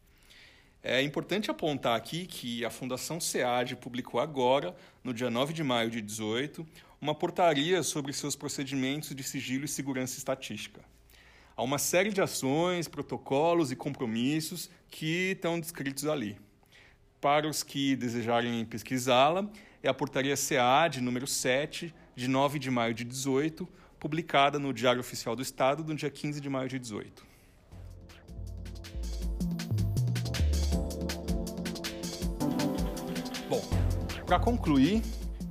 É 0.81 0.99
importante 1.03 1.51
apontar 1.51 1.95
aqui 1.95 2.25
que 2.25 2.65
a 2.65 2.71
Fundação 2.71 3.21
SEAD 3.21 3.75
publicou 3.75 4.19
agora, 4.19 4.75
no 5.03 5.13
dia 5.13 5.29
9 5.29 5.53
de 5.53 5.63
maio 5.63 5.91
de 5.91 6.01
18, 6.01 6.65
uma 6.99 7.13
portaria 7.13 7.83
sobre 7.83 8.11
seus 8.13 8.35
procedimentos 8.35 9.15
de 9.15 9.21
sigilo 9.21 9.65
e 9.65 9.67
segurança 9.67 10.17
estatística. 10.17 10.81
Há 11.55 11.61
uma 11.61 11.77
série 11.77 12.09
de 12.09 12.19
ações, 12.19 12.87
protocolos 12.87 13.71
e 13.71 13.75
compromissos 13.75 14.71
que 14.89 15.33
estão 15.33 15.59
descritos 15.59 16.07
ali. 16.07 16.35
Para 17.21 17.47
os 17.47 17.61
que 17.61 17.95
desejarem 17.95 18.65
pesquisá-la, 18.65 19.47
é 19.83 19.89
a 19.89 19.93
portaria 19.93 20.33
CAD 20.35 21.01
número 21.01 21.27
7, 21.27 21.93
de 22.15 22.27
9 22.29 22.57
de 22.57 22.71
maio 22.71 22.93
de 22.93 23.03
18, 23.03 23.67
publicada 23.99 24.57
no 24.57 24.73
Diário 24.73 25.01
Oficial 25.01 25.35
do 25.35 25.41
Estado 25.41 25.83
no 25.83 25.93
dia 25.93 26.09
15 26.09 26.39
de 26.39 26.49
maio 26.49 26.69
de 26.69 26.79
18. 26.79 27.25
Bom, 33.49 33.61
para 34.25 34.39
concluir, 34.39 35.01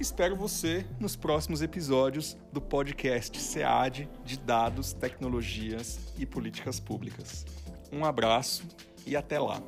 Espero 0.01 0.35
você 0.35 0.87
nos 0.99 1.17
próximos 1.17 1.61
episódios 1.61 2.35
do 2.51 2.63
podcast 2.63 3.39
SEAD 3.39 4.09
de 4.25 4.39
Dados, 4.39 4.95
Tecnologias 4.95 6.01
e 6.17 6.25
Políticas 6.25 6.81
Públicas. 6.81 7.45
Um 7.93 8.03
abraço 8.03 8.67
e 9.07 9.15
até 9.15 9.39
lá! 9.39 9.63